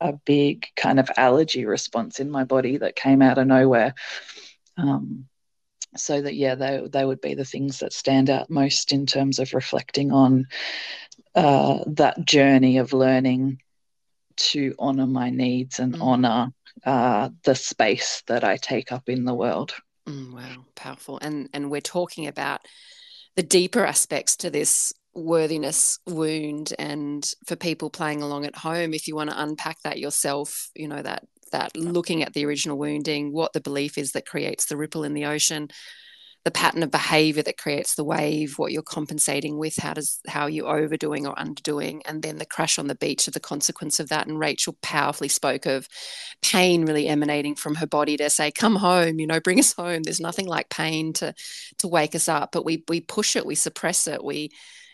a 0.01 0.13
big 0.13 0.67
kind 0.77 0.99
of 1.01 1.11
allergy 1.17 1.65
response 1.65 2.21
in 2.21 2.31
my 2.31 2.45
body 2.45 2.79
that 2.79 2.97
came 2.97 3.23
out 3.23 3.39
of 3.39 3.47
nowhere. 3.47 3.95
Um, 4.77 5.27
so 5.97 6.21
that 6.21 6.35
yeah, 6.35 6.55
they 6.55 6.87
they 6.91 7.05
would 7.05 7.21
be 7.21 7.35
the 7.35 7.45
things 7.45 7.81
that 7.81 7.93
stand 7.93 8.31
out 8.31 8.51
most 8.51 8.93
in 8.93 9.07
terms 9.07 9.39
of 9.39 9.55
reflecting 9.55 10.13
on 10.13 10.47
uh, 11.35 11.79
that 11.87 12.25
journey 12.25 12.79
of 12.79 12.93
learning 12.93 13.61
to 14.37 14.75
honor 14.79 15.07
my 15.07 15.31
needs 15.31 15.81
and 15.81 15.95
mm. 15.95 16.03
honor 16.03 16.53
uh, 16.85 17.31
the 17.45 17.55
space 17.55 18.23
that 18.27 18.45
I 18.45 18.57
take 18.57 18.93
up 18.93 19.09
in 19.09 19.25
the 19.25 19.35
world. 19.35 19.75
Mm, 20.07 20.33
wow, 20.33 20.65
powerful. 20.75 21.19
And 21.21 21.49
and 21.53 21.71
we're 21.71 21.81
talking 21.81 22.27
about 22.27 22.61
the 23.37 23.43
deeper 23.43 23.85
aspects 23.85 24.37
to 24.37 24.51
this 24.51 24.93
worthiness 25.25 25.99
wound 26.07 26.73
and 26.79 27.31
for 27.47 27.57
people 27.57 27.91
playing 27.91 28.23
along 28.23 28.45
at 28.45 28.57
home 28.57 28.95
if 28.95 29.07
you 29.09 29.15
want 29.15 29.31
to 29.31 29.43
unpack 29.43 29.81
that 29.83 29.99
yourself 29.99 30.71
you 30.75 30.89
know 30.89 31.03
that 31.03 31.25
that 31.53 31.75
looking 31.77 32.23
at 32.23 32.35
the 32.35 32.45
original 32.45 32.79
wounding 32.79 33.33
what 33.33 33.53
the 33.53 33.61
belief 33.61 33.97
is 33.99 34.13
that 34.13 34.27
creates 34.27 34.67
the 34.67 34.77
ripple 34.77 35.05
in 35.05 35.15
the 35.15 35.25
ocean 35.25 35.69
the 36.45 36.53
pattern 36.53 36.83
of 36.83 36.91
behavior 36.91 37.43
that 37.43 37.59
creates 37.59 37.95
the 37.95 38.05
wave, 38.05 38.55
what 38.57 38.73
you're 38.73 38.83
compensating 38.83 39.59
with, 39.59 39.77
how 39.77 39.93
does 39.93 40.21
how 40.29 40.47
you're 40.47 40.79
overdoing 40.79 41.27
or 41.27 41.35
underdoing, 41.39 42.01
and 42.07 42.23
then 42.23 42.39
the 42.39 42.47
crash 42.47 42.79
on 42.79 42.87
the 42.87 42.95
beach 42.95 43.27
of 43.29 43.35
the 43.35 43.41
consequence 43.41 44.01
of 44.01 44.09
that. 44.09 44.27
And 44.27 44.39
Rachel 44.39 44.77
powerfully 44.81 45.29
spoke 45.29 45.67
of 45.67 45.89
pain 46.41 46.87
really 46.87 47.09
emanating 47.09 47.55
from 47.55 47.75
her 47.77 47.87
body 47.87 48.17
to 48.17 48.31
say, 48.31 48.51
"Come 48.51 48.77
home, 48.77 49.19
you 49.19 49.27
know, 49.27 49.41
bring 49.41 49.59
us 49.59 49.75
home." 49.75 50.05
There's 50.05 50.21
nothing 50.21 50.47
like 50.47 50.71
pain 50.71 51.13
to 51.15 51.35
to 51.79 51.89
wake 51.89 52.15
us 52.15 52.29
up, 52.29 52.51
but 52.53 52.65
we 52.65 52.85
we 52.89 53.01
push 53.01 53.37
it, 53.37 53.45
we 53.45 53.55
suppress 53.55 54.07
it, 54.07 54.25
we 54.25 54.51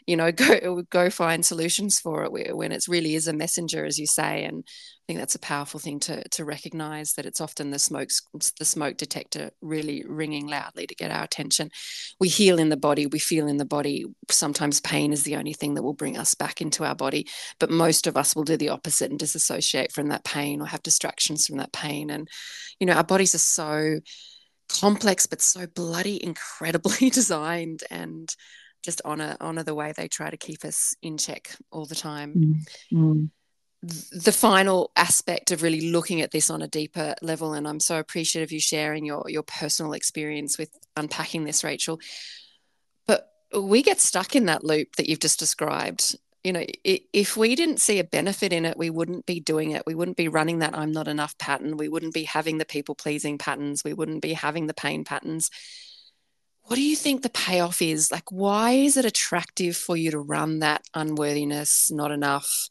you 0.06 0.16
know 0.16 0.32
go 0.32 0.82
go 0.90 1.10
find 1.10 1.44
solutions 1.44 1.98
for 1.98 2.24
it 2.24 2.56
when 2.56 2.72
it 2.72 2.84
really 2.88 3.14
is 3.14 3.28
a 3.28 3.32
messenger 3.32 3.84
as 3.84 3.98
you 3.98 4.06
say 4.06 4.44
and 4.44 4.64
i 4.66 5.02
think 5.06 5.18
that's 5.18 5.34
a 5.34 5.40
powerful 5.40 5.80
thing 5.80 6.00
to 6.00 6.26
to 6.30 6.44
recognize 6.44 7.12
that 7.12 7.26
it's 7.26 7.40
often 7.40 7.70
the 7.70 7.78
smoke 7.78 8.08
the 8.58 8.64
smoke 8.64 8.96
detector 8.96 9.50
really 9.60 10.04
ringing 10.06 10.46
loudly 10.46 10.86
to 10.86 10.94
get 10.94 11.10
our 11.10 11.24
attention. 11.24 11.70
We 12.18 12.28
heal 12.28 12.58
in 12.58 12.68
the 12.68 12.76
body 12.76 13.06
we 13.06 13.18
feel 13.18 13.46
in 13.46 13.58
the 13.58 13.64
body. 13.64 14.04
Sometimes 14.30 14.80
pain 14.80 15.12
is 15.12 15.22
the 15.22 15.36
only 15.36 15.52
thing 15.52 15.74
that 15.74 15.82
will 15.82 15.94
bring 15.94 16.16
us 16.16 16.34
back 16.34 16.60
into 16.60 16.84
our 16.84 16.94
body 16.94 17.26
but 17.58 17.70
most 17.70 18.06
of 18.06 18.16
us 18.16 18.34
will 18.34 18.44
do 18.44 18.56
the 18.56 18.70
opposite 18.70 19.10
and 19.10 19.18
disassociate 19.18 19.92
from 19.92 20.08
that 20.08 20.24
pain 20.24 20.60
or 20.60 20.66
have 20.66 20.82
distractions 20.82 21.46
from 21.46 21.58
that 21.58 21.72
pain. 21.72 22.10
And 22.10 22.28
you 22.80 22.86
know 22.86 22.94
our 22.94 23.04
bodies 23.04 23.34
are 23.34 23.38
so 23.38 24.00
complex 24.80 25.26
but 25.26 25.42
so 25.42 25.66
bloody 25.66 26.22
incredibly 26.22 27.10
designed 27.10 27.82
and 27.90 28.34
just 28.84 29.00
honor 29.04 29.36
honor 29.40 29.62
the 29.62 29.74
way 29.74 29.92
they 29.92 30.06
try 30.06 30.30
to 30.30 30.36
keep 30.36 30.64
us 30.64 30.94
in 31.02 31.16
check 31.16 31.56
all 31.72 31.86
the 31.86 31.94
time. 31.94 32.62
Mm-hmm. 32.92 33.24
The 34.12 34.32
final 34.32 34.92
aspect 34.96 35.50
of 35.50 35.62
really 35.62 35.90
looking 35.90 36.20
at 36.22 36.30
this 36.30 36.48
on 36.48 36.62
a 36.62 36.68
deeper 36.68 37.14
level, 37.20 37.52
and 37.54 37.66
I'm 37.66 37.80
so 37.80 37.98
appreciative 37.98 38.48
of 38.48 38.52
you 38.52 38.60
sharing 38.60 39.04
your 39.04 39.24
your 39.28 39.42
personal 39.42 39.94
experience 39.94 40.58
with 40.58 40.70
unpacking 40.96 41.44
this, 41.44 41.64
Rachel. 41.64 41.98
But 43.06 43.28
we 43.58 43.82
get 43.82 44.00
stuck 44.00 44.36
in 44.36 44.46
that 44.46 44.64
loop 44.64 44.96
that 44.96 45.08
you've 45.08 45.20
just 45.20 45.38
described. 45.38 46.16
You 46.42 46.52
know, 46.52 46.64
if 46.84 47.38
we 47.38 47.56
didn't 47.56 47.80
see 47.80 47.98
a 47.98 48.04
benefit 48.04 48.52
in 48.52 48.66
it, 48.66 48.76
we 48.76 48.90
wouldn't 48.90 49.24
be 49.24 49.40
doing 49.40 49.70
it. 49.70 49.82
We 49.86 49.94
wouldn't 49.94 50.18
be 50.18 50.28
running 50.28 50.58
that 50.58 50.76
I'm 50.76 50.92
not 50.92 51.08
enough 51.08 51.38
pattern. 51.38 51.78
We 51.78 51.88
wouldn't 51.88 52.12
be 52.12 52.24
having 52.24 52.58
the 52.58 52.66
people 52.66 52.94
pleasing 52.94 53.38
patterns. 53.38 53.82
We 53.82 53.94
wouldn't 53.94 54.20
be 54.20 54.34
having 54.34 54.66
the 54.66 54.74
pain 54.74 55.04
patterns 55.04 55.50
what 56.66 56.76
do 56.76 56.82
you 56.82 56.96
think 56.96 57.22
the 57.22 57.30
payoff 57.30 57.82
is? 57.82 58.10
Like, 58.10 58.30
why 58.30 58.72
is 58.72 58.96
it 58.96 59.04
attractive 59.04 59.76
for 59.76 59.96
you 59.96 60.10
to 60.12 60.18
run 60.18 60.60
that 60.60 60.82
unworthiness, 60.94 61.90
not 61.90 62.10
enough, 62.10 62.68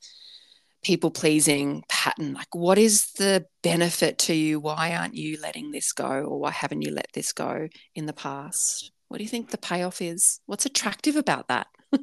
people 0.83 1.11
pleasing 1.11 1.83
pattern? 1.89 2.33
Like, 2.33 2.55
what 2.55 2.79
is 2.79 3.11
the 3.13 3.45
benefit 3.61 4.17
to 4.19 4.33
you? 4.33 4.59
Why 4.59 4.95
aren't 4.95 5.15
you 5.15 5.39
letting 5.39 5.71
this 5.71 5.93
go, 5.93 6.23
or 6.23 6.39
why 6.39 6.51
haven't 6.51 6.81
you 6.81 6.91
let 6.91 7.07
this 7.13 7.33
go 7.33 7.67
in 7.93 8.07
the 8.07 8.13
past? 8.13 8.91
What 9.09 9.17
do 9.17 9.23
you 9.23 9.29
think 9.29 9.51
the 9.51 9.59
payoff 9.59 10.01
is? 10.01 10.39
What's 10.47 10.65
attractive 10.65 11.15
about 11.15 11.47
that? 11.49 11.67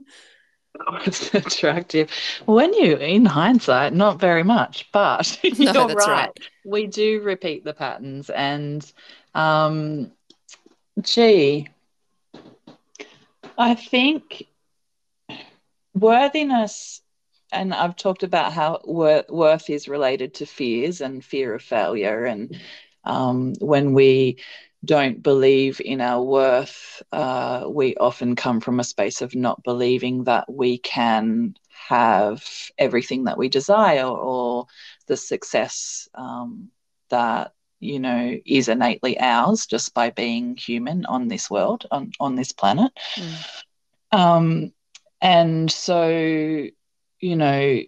What's 0.88 1.34
attractive? 1.34 2.08
When 2.46 2.72
you, 2.72 2.96
in 2.98 3.26
hindsight, 3.26 3.94
not 3.94 4.20
very 4.20 4.44
much, 4.44 4.88
but 4.92 5.40
you're 5.42 5.72
no, 5.72 5.88
right. 5.88 6.06
right. 6.06 6.38
We 6.64 6.86
do 6.86 7.20
repeat 7.22 7.64
the 7.64 7.74
patterns, 7.74 8.30
and 8.30 8.90
um, 9.34 10.12
gee, 11.02 11.66
I 13.60 13.74
think 13.74 14.44
worthiness, 15.92 17.02
and 17.52 17.74
I've 17.74 17.94
talked 17.94 18.22
about 18.22 18.54
how 18.54 18.80
worth 18.86 19.68
is 19.68 19.86
related 19.86 20.32
to 20.36 20.46
fears 20.46 21.02
and 21.02 21.22
fear 21.22 21.52
of 21.54 21.60
failure, 21.60 22.24
and 22.24 22.58
um, 23.04 23.52
when 23.60 23.92
we 23.92 24.38
don't 24.82 25.22
believe 25.22 25.82
in 25.84 26.00
our 26.00 26.22
worth, 26.22 27.02
uh, 27.12 27.66
we 27.68 27.96
often 27.96 28.34
come 28.34 28.60
from 28.60 28.80
a 28.80 28.84
space 28.84 29.20
of 29.20 29.34
not 29.34 29.62
believing 29.62 30.24
that 30.24 30.50
we 30.50 30.78
can 30.78 31.54
have 31.68 32.42
everything 32.78 33.24
that 33.24 33.36
we 33.36 33.50
desire 33.50 34.06
or 34.06 34.68
the 35.06 35.18
success 35.18 36.08
um, 36.14 36.70
that 37.10 37.52
you 37.80 37.98
know 37.98 38.38
is 38.46 38.68
innately 38.68 39.18
ours 39.18 39.66
just 39.66 39.92
by 39.94 40.10
being 40.10 40.56
human 40.56 41.04
on 41.06 41.28
this 41.28 41.50
world 41.50 41.86
on 41.90 42.12
on 42.20 42.36
this 42.36 42.52
planet 42.52 42.92
mm. 43.16 43.62
um, 44.12 44.72
and 45.20 45.70
so 45.70 46.08
you 46.08 47.36
know 47.36 47.80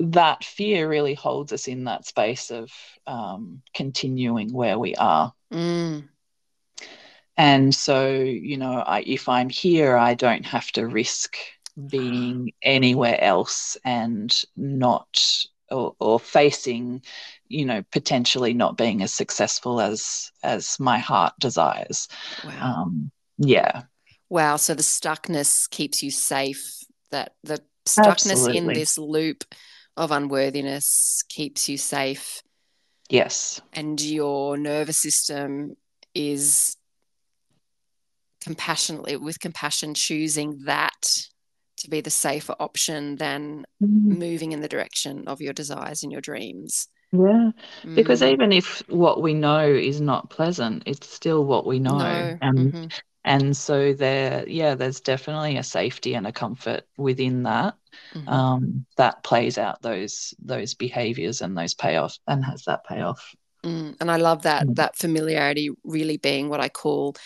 that 0.00 0.44
fear 0.44 0.88
really 0.88 1.14
holds 1.14 1.52
us 1.52 1.66
in 1.66 1.84
that 1.84 2.06
space 2.06 2.50
of 2.50 2.70
um, 3.06 3.62
continuing 3.74 4.52
where 4.52 4.78
we 4.78 4.94
are. 4.94 5.32
Mm. 5.52 6.08
And 7.36 7.74
so, 7.74 8.10
you 8.10 8.56
know, 8.56 8.72
I, 8.72 9.00
if 9.00 9.28
I'm 9.28 9.48
here, 9.48 9.96
I 9.96 10.14
don't 10.14 10.46
have 10.46 10.70
to 10.72 10.86
risk 10.86 11.36
being 11.88 12.52
anywhere 12.62 13.20
else 13.20 13.76
and 13.84 14.34
not 14.56 15.46
or, 15.70 15.94
or 16.00 16.18
facing, 16.18 17.02
you 17.48 17.64
know, 17.64 17.82
potentially 17.92 18.54
not 18.54 18.76
being 18.76 19.02
as 19.02 19.12
successful 19.12 19.80
as 19.80 20.30
as 20.42 20.78
my 20.78 20.98
heart 20.98 21.34
desires. 21.40 22.08
Wow. 22.44 22.74
Um, 22.82 23.10
yeah. 23.38 23.82
Wow. 24.28 24.56
So 24.56 24.74
the 24.74 24.82
stuckness 24.82 25.68
keeps 25.70 26.02
you 26.02 26.10
safe. 26.10 26.78
That 27.10 27.34
the 27.42 27.60
stuckness 27.86 28.32
Absolutely. 28.32 28.58
in 28.58 28.66
this 28.68 28.98
loop 28.98 29.44
of 29.96 30.10
unworthiness 30.10 31.24
keeps 31.28 31.68
you 31.68 31.78
safe. 31.78 32.42
Yes. 33.08 33.60
And 33.72 34.00
your 34.00 34.56
nervous 34.58 34.98
system 34.98 35.76
is 36.14 36.76
compassionately, 38.42 39.16
with 39.16 39.40
compassion, 39.40 39.94
choosing 39.94 40.60
that 40.64 41.26
to 41.78 41.90
be 41.90 42.00
the 42.00 42.10
safer 42.10 42.54
option 42.60 43.16
than 43.16 43.64
mm. 43.82 44.18
moving 44.18 44.52
in 44.52 44.60
the 44.60 44.68
direction 44.68 45.26
of 45.26 45.40
your 45.40 45.52
desires 45.52 46.02
and 46.02 46.12
your 46.12 46.20
dreams. 46.20 46.88
Yeah, 47.10 47.52
because 47.94 48.20
mm. 48.20 48.32
even 48.32 48.52
if 48.52 48.82
what 48.88 49.22
we 49.22 49.32
know 49.32 49.66
is 49.66 50.00
not 50.00 50.28
pleasant, 50.28 50.82
it's 50.84 51.08
still 51.08 51.44
what 51.44 51.64
we 51.64 51.78
know. 51.78 51.98
No. 51.98 52.38
And 52.42 52.58
mm-hmm. 52.58 52.86
and 53.24 53.56
so 53.56 53.94
there, 53.94 54.46
yeah, 54.46 54.74
there's 54.74 55.00
definitely 55.00 55.56
a 55.56 55.62
safety 55.62 56.14
and 56.14 56.26
a 56.26 56.32
comfort 56.32 56.84
within 56.98 57.44
that 57.44 57.74
mm-hmm. 58.14 58.28
um, 58.28 58.86
that 58.96 59.22
plays 59.22 59.56
out 59.56 59.80
those 59.80 60.34
those 60.38 60.74
behaviors 60.74 61.40
and 61.40 61.56
those 61.56 61.74
payoffs 61.74 62.18
and 62.26 62.44
has 62.44 62.64
that 62.64 62.84
payoff. 62.84 63.34
Mm, 63.64 63.96
and 64.00 64.10
I 64.10 64.16
love 64.16 64.42
that 64.42 64.66
mm. 64.66 64.74
that 64.76 64.96
familiarity 64.96 65.70
really 65.84 66.18
being 66.18 66.48
what 66.48 66.60
I 66.60 66.68
call 66.68 67.16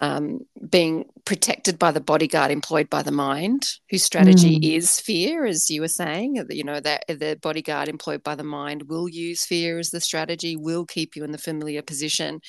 um, 0.00 0.40
being 0.68 1.06
protected 1.24 1.78
by 1.78 1.90
the 1.90 2.00
bodyguard 2.00 2.50
employed 2.50 2.90
by 2.90 3.02
the 3.02 3.12
mind, 3.12 3.66
whose 3.90 4.04
strategy 4.04 4.58
mm. 4.58 4.74
is 4.76 5.00
fear, 5.00 5.46
as 5.46 5.70
you 5.70 5.80
were 5.80 5.88
saying. 5.88 6.44
You 6.50 6.64
know 6.64 6.80
that 6.80 7.04
the 7.08 7.38
bodyguard 7.40 7.88
employed 7.88 8.22
by 8.22 8.34
the 8.34 8.44
mind 8.44 8.84
will 8.88 9.08
use 9.08 9.44
fear 9.44 9.78
as 9.78 9.90
the 9.90 10.00
strategy, 10.00 10.56
will 10.56 10.84
keep 10.84 11.16
you 11.16 11.24
in 11.24 11.32
the 11.32 11.38
familiar 11.38 11.82
position, 11.82 12.40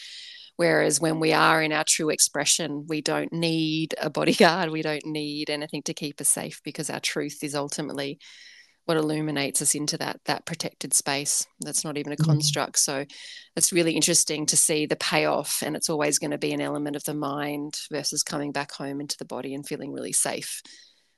Whereas 0.58 1.00
when 1.00 1.20
we 1.20 1.34
are 1.34 1.62
in 1.62 1.72
our 1.72 1.84
true 1.88 2.10
expression, 2.10 2.86
we 2.88 3.02
don't 3.02 3.32
need 3.32 3.94
a 4.02 4.10
bodyguard, 4.20 4.72
we 4.72 4.82
don't 4.82 5.06
need 5.06 5.50
anything 5.50 5.84
to 5.84 5.94
keep 5.94 6.20
us 6.20 6.30
safe 6.30 6.60
because 6.64 6.90
our 6.90 7.00
truth 7.00 7.44
is 7.44 7.56
ultimately 7.56 8.20
what 8.88 8.98
illuminates 8.98 9.62
us 9.62 9.76
into 9.76 9.98
that 9.98 10.20
that 10.26 10.46
protected 10.46 10.94
space 10.94 11.46
that's 11.60 11.84
not 11.84 11.98
even 11.98 12.14
a 12.14 12.16
mm-hmm. 12.16 12.32
construct 12.32 12.80
so 12.80 13.06
it's 13.56 13.74
really 13.74 13.94
interesting 13.94 14.46
to 14.46 14.56
see 14.56 14.86
the 14.86 14.96
payoff 14.96 15.62
and 15.66 15.76
it's 15.76 15.90
always 15.90 16.20
going 16.20 16.32
to 16.32 16.38
be 16.38 16.54
an 16.54 16.62
element 16.62 16.96
of 16.96 17.04
the 17.04 17.14
mind 17.14 17.78
versus 17.92 18.24
coming 18.24 18.52
back 18.52 18.72
home 18.72 19.02
into 19.02 19.18
the 19.18 19.26
body 19.26 19.54
and 19.54 19.68
feeling 19.68 19.92
really 19.92 20.14
safe 20.14 20.62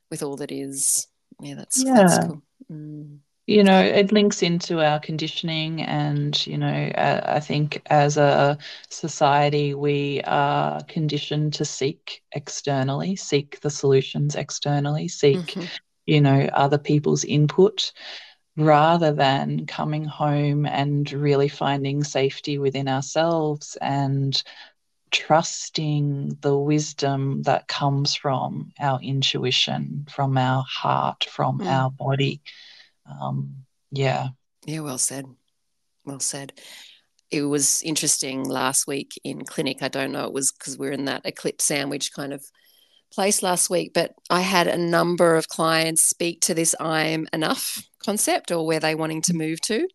with 0.10 0.24
all 0.24 0.36
that 0.36 0.52
is 0.52 1.08
yeah 1.42 1.56
that's, 1.56 1.84
yeah. 1.84 1.94
that's 1.94 2.26
cool 2.26 2.42
mm 2.72 3.20
you 3.50 3.64
know 3.64 3.82
it 3.82 4.12
links 4.12 4.44
into 4.44 4.80
our 4.80 5.00
conditioning 5.00 5.82
and 5.82 6.46
you 6.46 6.56
know 6.56 6.92
uh, 6.96 7.22
i 7.26 7.40
think 7.40 7.82
as 7.88 8.16
a 8.16 8.56
society 8.90 9.74
we 9.74 10.22
are 10.26 10.84
conditioned 10.84 11.52
to 11.52 11.66
seek 11.66 12.22
externally 12.34 13.16
seek 13.16 13.60
the 13.62 13.70
solutions 13.70 14.36
externally 14.36 15.08
seek 15.08 15.40
mm-hmm. 15.40 15.66
You 16.10 16.22
know 16.22 16.50
other 16.54 16.78
people's 16.78 17.24
input 17.24 17.92
rather 18.58 19.14
than 19.14 19.66
coming 19.66 20.04
home 20.04 20.66
and 20.66 21.12
really 21.14 21.48
finding 21.48 22.04
safety 22.04 22.58
within 22.58 22.88
ourselves 22.88 23.78
and 23.80 24.44
trusting 25.12 26.38
the 26.42 26.56
wisdom 26.56 27.42
that 27.44 27.68
comes 27.68 28.14
from 28.16 28.72
our 28.80 29.00
intuition 29.02 30.06
from 30.12 30.38
our 30.38 30.64
heart 30.68 31.26
from 31.30 31.60
mm. 31.60 31.68
our 31.68 31.90
body 31.90 32.42
um, 33.10 33.66
yeah. 33.92 34.30
Yeah, 34.66 34.82
well 34.82 34.98
said. 34.98 35.26
Well 36.06 36.20
said. 36.20 36.54
It 37.32 37.44
was 37.44 37.84
interesting 37.84 38.44
last 38.44 38.88
week 38.88 39.20
in 39.24 39.46
clinic. 39.46 39.82
I 39.82 39.88
don't 39.88 40.12
know, 40.12 40.26
it 40.26 40.34
was 40.34 40.52
because 40.52 40.78
we 40.78 40.88
are 40.88 40.92
in 40.92 41.06
that 41.06 41.26
eclipse 41.26 41.66
sandwich 41.66 42.12
kind 42.14 42.34
of 42.34 42.44
place 43.12 43.42
last 43.44 43.70
week, 43.70 43.92
but 43.94 44.14
I 44.30 44.42
had 44.42 44.68
a 44.68 44.78
number 44.78 45.36
of 45.36 45.48
clients 45.48 46.04
speak 46.04 46.42
to 46.42 46.54
this 46.54 46.76
I'm 46.80 47.28
enough 47.34 47.84
concept 48.04 48.52
or 48.52 48.66
where 48.66 48.80
they 48.80 48.96
wanting 48.96 49.22
to 49.24 49.34
move 49.34 49.62
to. 49.62 49.88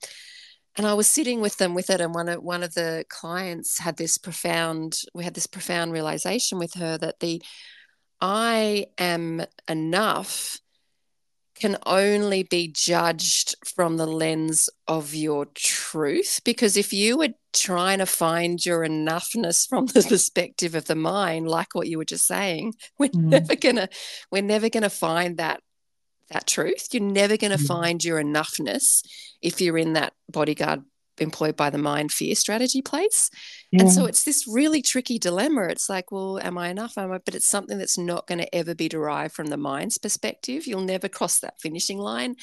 And 0.76 0.86
I 0.86 0.94
was 0.94 1.06
sitting 1.06 1.40
with 1.40 1.56
them 1.58 1.74
with 1.74 1.88
it, 1.90 2.00
and 2.00 2.14
one 2.14 2.28
of 2.28 2.42
one 2.42 2.64
of 2.64 2.74
the 2.74 3.04
clients 3.08 3.78
had 3.78 3.96
this 3.96 4.18
profound. 4.18 4.98
We 5.14 5.22
had 5.22 5.34
this 5.34 5.46
profound 5.46 5.92
realization 5.92 6.58
with 6.58 6.74
her 6.74 6.98
that 6.98 7.20
the 7.20 7.40
I 8.20 8.86
am 8.98 9.42
enough 9.68 10.58
can 11.54 11.76
only 11.86 12.42
be 12.42 12.68
judged 12.68 13.54
from 13.64 13.96
the 13.96 14.06
lens 14.06 14.68
of 14.88 15.14
your 15.14 15.46
truth. 15.54 16.40
Because 16.44 16.76
if 16.76 16.92
you 16.92 17.18
were 17.18 17.34
trying 17.52 17.98
to 17.98 18.06
find 18.06 18.64
your 18.64 18.80
enoughness 18.80 19.68
from 19.68 19.86
the 19.86 20.02
perspective 20.08 20.74
of 20.74 20.86
the 20.86 20.94
mind, 20.94 21.48
like 21.48 21.74
what 21.74 21.88
you 21.88 21.98
were 21.98 22.04
just 22.04 22.26
saying, 22.26 22.74
we're 22.98 23.10
mm. 23.10 23.24
never 23.24 23.56
gonna 23.56 23.88
we're 24.30 24.42
never 24.42 24.68
gonna 24.68 24.90
find 24.90 25.38
that 25.38 25.60
that 26.30 26.46
truth. 26.46 26.88
You're 26.92 27.02
never 27.02 27.36
gonna 27.36 27.56
mm. 27.56 27.66
find 27.66 28.04
your 28.04 28.22
enoughness 28.22 29.02
if 29.40 29.60
you're 29.60 29.78
in 29.78 29.92
that 29.94 30.12
bodyguard 30.28 30.82
employed 31.18 31.56
by 31.56 31.70
the 31.70 31.78
mind 31.78 32.12
fear 32.12 32.34
strategy 32.34 32.82
place. 32.82 33.30
Yeah. 33.70 33.82
And 33.82 33.92
so 33.92 34.06
it's 34.06 34.24
this 34.24 34.46
really 34.46 34.82
tricky 34.82 35.18
dilemma. 35.18 35.68
It's 35.68 35.88
like, 35.88 36.10
well, 36.10 36.38
am 36.38 36.58
I 36.58 36.68
enough? 36.68 36.96
Am 36.98 37.12
I? 37.12 37.18
But 37.18 37.34
it's 37.34 37.46
something 37.46 37.78
that's 37.78 37.98
not 37.98 38.26
going 38.26 38.38
to 38.38 38.54
ever 38.54 38.74
be 38.74 38.88
derived 38.88 39.34
from 39.34 39.46
the 39.46 39.56
mind's 39.56 39.98
perspective. 39.98 40.66
You'll 40.66 40.82
never 40.82 41.08
cross 41.08 41.40
that 41.40 41.60
finishing 41.60 41.98
line. 41.98 42.36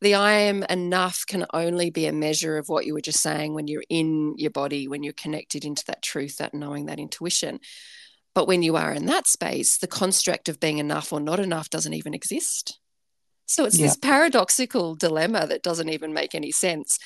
The 0.00 0.14
I 0.14 0.32
am 0.32 0.62
enough 0.64 1.24
can 1.26 1.44
only 1.52 1.90
be 1.90 2.06
a 2.06 2.12
measure 2.12 2.56
of 2.56 2.68
what 2.68 2.86
you 2.86 2.94
were 2.94 3.00
just 3.00 3.20
saying 3.20 3.54
when 3.54 3.66
you're 3.66 3.82
in 3.88 4.34
your 4.36 4.50
body, 4.50 4.86
when 4.86 5.02
you're 5.02 5.12
connected 5.12 5.64
into 5.64 5.84
that 5.86 6.02
truth, 6.02 6.36
that 6.36 6.54
knowing, 6.54 6.86
that 6.86 7.00
intuition. 7.00 7.58
But 8.34 8.46
when 8.46 8.62
you 8.62 8.76
are 8.76 8.92
in 8.92 9.06
that 9.06 9.26
space, 9.26 9.78
the 9.78 9.88
construct 9.88 10.48
of 10.48 10.60
being 10.60 10.78
enough 10.78 11.12
or 11.12 11.18
not 11.18 11.40
enough 11.40 11.70
doesn't 11.70 11.94
even 11.94 12.14
exist. 12.14 12.78
So 13.46 13.64
it's 13.64 13.78
yeah. 13.78 13.86
this 13.86 13.96
paradoxical 13.96 14.94
dilemma 14.94 15.46
that 15.48 15.62
doesn't 15.62 15.88
even 15.88 16.12
make 16.12 16.34
any 16.34 16.52
sense. 16.52 16.98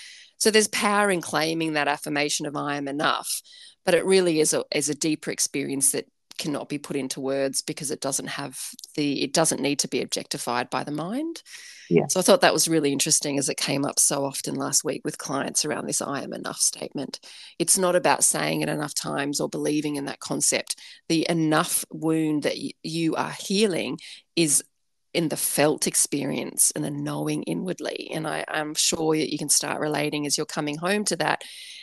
So 0.43 0.51
there's 0.51 0.67
power 0.67 1.09
in 1.09 1.21
claiming 1.21 1.75
that 1.75 1.87
affirmation 1.87 2.47
of 2.47 2.57
I 2.57 2.75
am 2.75 2.89
enough, 2.89 3.43
but 3.85 3.95
it 3.95 4.05
really 4.05 4.41
is 4.41 4.53
a, 4.53 4.65
is 4.75 4.89
a 4.89 4.95
deeper 4.95 5.31
experience 5.31 5.93
that 5.93 6.09
cannot 6.37 6.69
be 6.69 6.79
put 6.79 6.97
into 6.97 7.21
words 7.21 7.63
because 7.63 7.93
it 7.93 8.01
doesn't 8.01 8.27
have 8.27 8.59
the 8.97 9.23
it 9.23 9.33
doesn't 9.33 9.61
need 9.61 9.79
to 9.79 9.87
be 9.87 10.03
objectified 10.03 10.69
by 10.69 10.83
the 10.83 10.91
mind. 10.91 11.45
Yeah. 11.89 12.09
So 12.09 12.19
I 12.19 12.25
thought 12.25 12.41
that 12.41 12.53
was 12.53 12.67
really 12.67 12.91
interesting 12.91 13.39
as 13.39 13.49
it 13.49 13.57
came 13.57 13.85
up 13.85 14.01
so 14.01 14.25
often 14.25 14.57
last 14.57 14.83
week 14.83 15.03
with 15.05 15.17
clients 15.17 15.65
around 15.65 15.87
this 15.87 16.03
I 16.03 16.23
am 16.23 16.33
enough 16.33 16.59
statement. 16.59 17.21
It's 17.61 17.79
not 17.79 17.95
about 17.95 18.25
saying 18.25 18.63
it 18.63 18.69
enough 18.69 18.95
times 18.95 19.41
or 19.41 19.49
believing 19.49 19.95
in 19.95 20.07
that 20.07 20.19
concept. 20.19 20.75
The 21.09 21.25
enough 21.31 21.85
wound 21.93 22.43
that 22.43 22.57
you 22.83 23.15
are 23.15 23.31
healing 23.31 24.01
is 24.35 24.65
in 25.15 25.29
the 25.29 25.37
felt 25.37 25.87
experience 25.87 26.73
and 26.75 26.85
the 26.85 26.91
knowing 26.91 27.43
inwardly. 27.43 28.11
And 28.13 28.27
I, 28.27 28.45
I'm 28.49 28.75
sure 28.75 29.17
that 29.17 29.31
you 29.31 29.39
can 29.39 29.49
start 29.49 29.81
relating 29.81 30.27
as 30.27 30.37
you're 30.37 30.47
coming 30.47 30.79
home 30.79 31.05
to 31.07 31.17
that. 31.17 31.43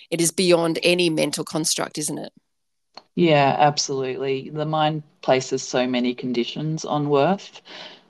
It 0.10 0.22
is 0.22 0.32
beyond 0.32 0.80
any 0.82 1.10
mental 1.10 1.44
construct, 1.44 1.98
isn't 1.98 2.18
it? 2.18 2.34
Yeah, 3.16 3.56
absolutely. 3.60 4.50
The 4.50 4.66
mind 4.66 5.04
places 5.22 5.62
so 5.62 5.86
many 5.86 6.16
conditions 6.16 6.86
on 6.86 7.10
worth, 7.10 7.62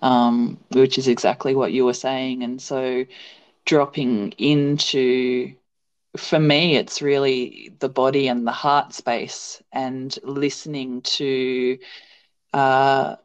um, 0.02 0.58
which 0.70 0.98
is 0.98 1.08
exactly 1.08 1.56
what 1.56 1.74
you 1.74 1.86
were 1.86 1.94
saying. 1.94 2.44
And 2.44 2.62
so 2.62 3.06
dropping 3.66 4.34
into, 4.38 5.54
for 6.16 6.40
me, 6.40 6.78
it's 6.78 7.02
really 7.02 7.74
the 7.80 7.90
body 7.90 8.28
and 8.28 8.48
the 8.48 8.52
heart 8.52 8.94
space 8.94 9.62
and 9.72 10.18
listening 10.24 11.02
to, 11.02 11.78
uh, 12.54 13.16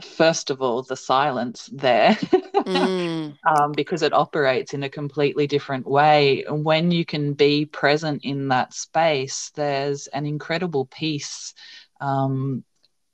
first 0.00 0.50
of 0.50 0.62
all, 0.62 0.82
the 0.82 0.96
silence 0.96 1.68
there. 1.72 2.14
Mm. 2.14 3.36
um, 3.46 3.72
because 3.72 4.02
it 4.02 4.12
operates 4.12 4.74
in 4.74 4.82
a 4.82 4.90
completely 4.90 5.46
different 5.46 5.86
way. 5.86 6.44
And 6.44 6.64
when 6.64 6.90
you 6.90 7.04
can 7.04 7.34
be 7.34 7.64
present 7.66 8.24
in 8.24 8.48
that 8.48 8.74
space, 8.74 9.50
there's 9.54 10.06
an 10.08 10.26
incredible 10.26 10.86
peace 10.86 11.54
um, 12.00 12.64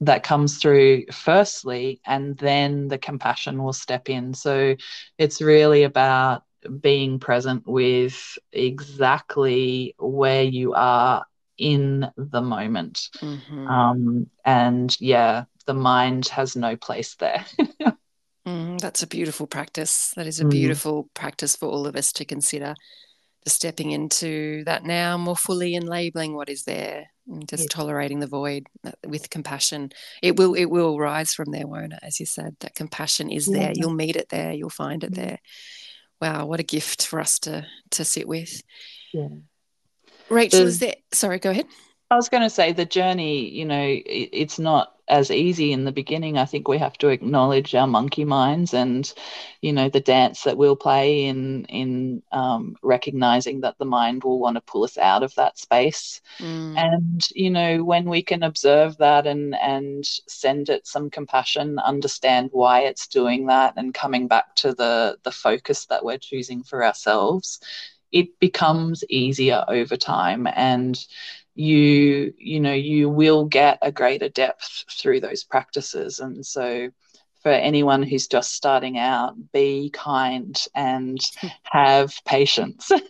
that 0.00 0.22
comes 0.22 0.58
through 0.58 1.06
firstly, 1.12 2.00
and 2.04 2.36
then 2.36 2.88
the 2.88 2.98
compassion 2.98 3.62
will 3.62 3.72
step 3.72 4.10
in. 4.10 4.34
So 4.34 4.76
it's 5.18 5.40
really 5.40 5.84
about 5.84 6.42
being 6.80 7.18
present 7.18 7.66
with 7.66 8.38
exactly 8.52 9.94
where 9.98 10.42
you 10.42 10.74
are 10.74 11.24
in 11.56 12.10
the 12.16 12.40
moment. 12.40 13.08
Mm-hmm. 13.20 13.68
Um, 13.68 14.30
and 14.44 14.96
yeah, 15.00 15.44
the 15.66 15.74
mind 15.74 16.28
has 16.28 16.56
no 16.56 16.76
place 16.76 17.14
there. 17.16 17.44
mm, 18.46 18.78
that's 18.80 19.02
a 19.02 19.06
beautiful 19.06 19.46
practice. 19.46 20.12
That 20.16 20.26
is 20.26 20.40
a 20.40 20.44
mm. 20.44 20.50
beautiful 20.50 21.08
practice 21.14 21.56
for 21.56 21.66
all 21.66 21.86
of 21.86 21.96
us 21.96 22.12
to 22.14 22.24
consider. 22.24 22.74
Just 23.44 23.56
stepping 23.56 23.90
into 23.90 24.64
that 24.64 24.84
now 24.84 25.18
more 25.18 25.36
fully 25.36 25.74
and 25.74 25.88
labeling 25.88 26.34
what 26.34 26.48
is 26.48 26.64
there, 26.64 27.06
and 27.28 27.46
just 27.48 27.64
yes. 27.64 27.68
tolerating 27.70 28.20
the 28.20 28.26
void 28.26 28.66
uh, 28.86 28.92
with 29.06 29.30
compassion. 29.30 29.90
It 30.22 30.36
will 30.36 30.54
it 30.54 30.66
will 30.66 30.98
rise 30.98 31.34
from 31.34 31.50
there, 31.50 31.66
won't 31.66 31.92
it? 31.92 31.98
As 32.02 32.20
you 32.20 32.26
said, 32.26 32.56
that 32.60 32.74
compassion 32.74 33.30
is 33.30 33.48
yeah. 33.48 33.58
there. 33.58 33.72
You'll 33.74 33.94
meet 33.94 34.16
it 34.16 34.30
there. 34.30 34.52
You'll 34.52 34.70
find 34.70 35.04
it 35.04 35.12
mm. 35.12 35.16
there. 35.16 35.38
Wow, 36.20 36.46
what 36.46 36.60
a 36.60 36.64
gift 36.64 37.06
for 37.06 37.20
us 37.20 37.38
to 37.40 37.66
to 37.90 38.04
sit 38.04 38.26
with. 38.26 38.62
Yeah. 39.12 39.28
Rachel, 40.30 40.62
is 40.62 40.78
there? 40.78 40.94
Sorry, 41.12 41.38
go 41.38 41.50
ahead. 41.50 41.66
I 42.10 42.16
was 42.16 42.28
going 42.28 42.42
to 42.42 42.50
say 42.50 42.72
the 42.72 42.84
journey. 42.84 43.48
You 43.48 43.64
know, 43.64 43.82
it, 43.82 44.30
it's 44.32 44.58
not 44.58 44.94
as 45.08 45.30
easy 45.30 45.72
in 45.72 45.84
the 45.84 45.92
beginning. 45.92 46.38
I 46.38 46.46
think 46.46 46.66
we 46.66 46.78
have 46.78 46.96
to 46.98 47.08
acknowledge 47.08 47.74
our 47.74 47.86
monkey 47.86 48.24
minds 48.24 48.72
and, 48.72 49.12
you 49.60 49.72
know, 49.72 49.90
the 49.90 50.00
dance 50.00 50.44
that 50.44 50.56
we'll 50.56 50.76
play 50.76 51.24
in 51.24 51.64
in 51.66 52.22
um, 52.32 52.76
recognizing 52.82 53.60
that 53.60 53.76
the 53.78 53.84
mind 53.84 54.24
will 54.24 54.38
want 54.38 54.56
to 54.56 54.62
pull 54.62 54.84
us 54.84 54.96
out 54.96 55.22
of 55.22 55.34
that 55.34 55.58
space. 55.58 56.22
Mm. 56.38 56.76
And 56.76 57.28
you 57.34 57.50
know, 57.50 57.84
when 57.84 58.08
we 58.08 58.22
can 58.22 58.42
observe 58.42 58.96
that 58.98 59.26
and 59.26 59.54
and 59.56 60.06
send 60.06 60.68
it 60.70 60.86
some 60.86 61.10
compassion, 61.10 61.78
understand 61.78 62.50
why 62.52 62.80
it's 62.80 63.06
doing 63.06 63.46
that, 63.46 63.74
and 63.76 63.92
coming 63.92 64.26
back 64.28 64.54
to 64.56 64.72
the 64.74 65.18
the 65.22 65.32
focus 65.32 65.86
that 65.86 66.04
we're 66.04 66.18
choosing 66.18 66.62
for 66.62 66.84
ourselves, 66.84 67.60
it 68.10 68.38
becomes 68.38 69.04
easier 69.10 69.64
over 69.68 69.96
time 69.96 70.46
and 70.54 71.06
you 71.54 72.34
you 72.36 72.60
know 72.60 72.72
you 72.72 73.08
will 73.08 73.44
get 73.44 73.78
a 73.80 73.92
greater 73.92 74.28
depth 74.28 74.84
through 74.90 75.20
those 75.20 75.44
practices. 75.44 76.18
And 76.18 76.44
so 76.44 76.90
for 77.42 77.52
anyone 77.52 78.02
who's 78.02 78.26
just 78.26 78.54
starting 78.54 78.98
out 78.98 79.34
be 79.52 79.90
kind 79.92 80.60
and 80.74 81.18
have 81.62 82.12
patience. 82.26 82.90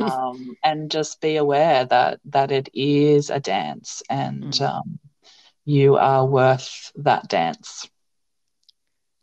Um, 0.00 0.56
and 0.64 0.90
just 0.90 1.20
be 1.20 1.36
aware 1.36 1.84
that 1.84 2.20
that 2.26 2.50
it 2.50 2.68
is 2.72 3.30
a 3.30 3.38
dance 3.38 4.02
and 4.08 4.44
mm. 4.44 4.60
um, 4.62 4.98
you 5.64 5.96
are 5.96 6.24
worth 6.24 6.90
that 6.96 7.28
dance. 7.28 7.88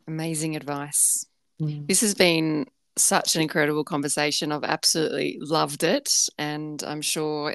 Amazing 0.06 0.54
advice. 0.56 1.26
Mm. 1.60 1.88
this 1.88 2.02
has 2.02 2.14
been 2.14 2.66
such 2.96 3.34
an 3.34 3.42
incredible 3.42 3.84
conversation. 3.84 4.52
I've 4.52 4.64
absolutely 4.64 5.38
loved 5.40 5.82
it. 5.82 6.10
And 6.38 6.82
i'm 6.84 7.02
sure 7.02 7.54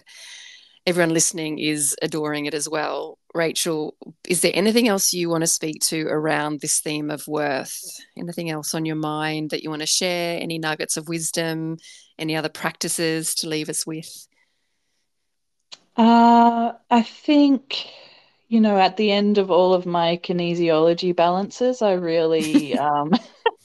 everyone 0.86 1.14
listening 1.14 1.60
is 1.60 1.96
adoring 2.02 2.46
it 2.46 2.54
as 2.54 2.68
well. 2.68 3.18
Rachel, 3.34 3.96
is 4.28 4.42
there 4.42 4.52
anything 4.54 4.88
else 4.88 5.14
you 5.14 5.30
want 5.30 5.42
to 5.42 5.48
speak 5.48 5.80
to 5.84 6.08
around 6.08 6.60
this 6.60 6.80
theme 6.80 7.10
of 7.10 7.28
worth? 7.28 7.78
Anything 8.18 8.50
else 8.50 8.74
on 8.74 8.86
your 8.86 8.96
mind 8.96 9.52
that 9.52 9.64
you 9.64 9.70
want 9.70 9.82
to 9.82 9.88
share? 9.88 10.40
Any 10.42 10.60
nuggets 10.60 10.98
of 10.98 11.08
wisdom? 11.08 11.78
Any 12.18 12.36
other 12.36 12.50
practices 12.50 13.36
to 13.36 13.48
leave 13.48 13.70
us 13.70 13.86
with? 13.86 14.28
Uh, 15.96 16.74
I 16.90 17.04
think, 17.04 17.88
you 18.48 18.60
know, 18.60 18.78
at 18.78 18.98
the 18.98 19.12
end 19.12 19.38
of 19.38 19.52
all 19.52 19.74
of 19.74 19.86
my 19.86 20.18
kinesiology 20.18 21.16
balances, 21.16 21.82
I 21.82 21.94
really 21.94 22.78
um, 22.78 23.12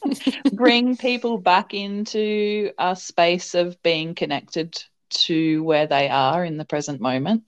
bring 0.53 0.97
people 0.97 1.39
back 1.39 1.73
into 1.73 2.73
a 2.79 2.95
space 2.95 3.55
of 3.55 3.83
being 3.83 4.15
connected 4.15 4.83
to 5.11 5.63
where 5.65 5.87
they 5.87 6.09
are 6.09 6.45
in 6.45 6.57
the 6.57 6.65
present 6.65 7.01
moment 7.01 7.45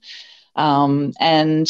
um, 0.55 1.11
and 1.19 1.67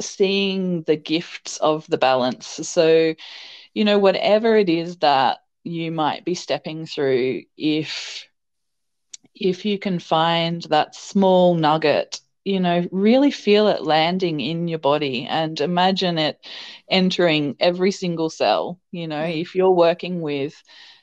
seeing 0.00 0.82
the 0.82 0.96
gifts 0.96 1.56
of 1.58 1.86
the 1.88 1.98
balance. 1.98 2.46
So, 2.46 3.14
you 3.74 3.84
know, 3.84 3.98
whatever 3.98 4.56
it 4.56 4.68
is 4.68 4.98
that 4.98 5.38
you 5.64 5.90
might 5.92 6.24
be 6.24 6.34
stepping 6.34 6.86
through, 6.86 7.42
if 7.56 8.26
if 9.34 9.64
you 9.64 9.78
can 9.78 9.98
find 9.98 10.62
that 10.64 10.94
small 10.94 11.54
nugget 11.54 12.20
you 12.44 12.60
know, 12.60 12.86
really 12.92 13.32
feel 13.32 13.66
it 13.66 13.82
landing 13.82 14.40
in 14.40 14.68
your 14.68 14.78
body 14.78 15.26
and 15.28 15.60
imagine 15.60 16.16
it 16.16 16.38
entering 16.88 17.56
every 17.58 17.90
single 17.90 18.30
cell. 18.30 18.78
You 18.92 19.08
know, 19.08 19.24
mm. 19.24 19.40
if 19.40 19.56
you're 19.56 19.72
working 19.72 20.20
with 20.20 20.54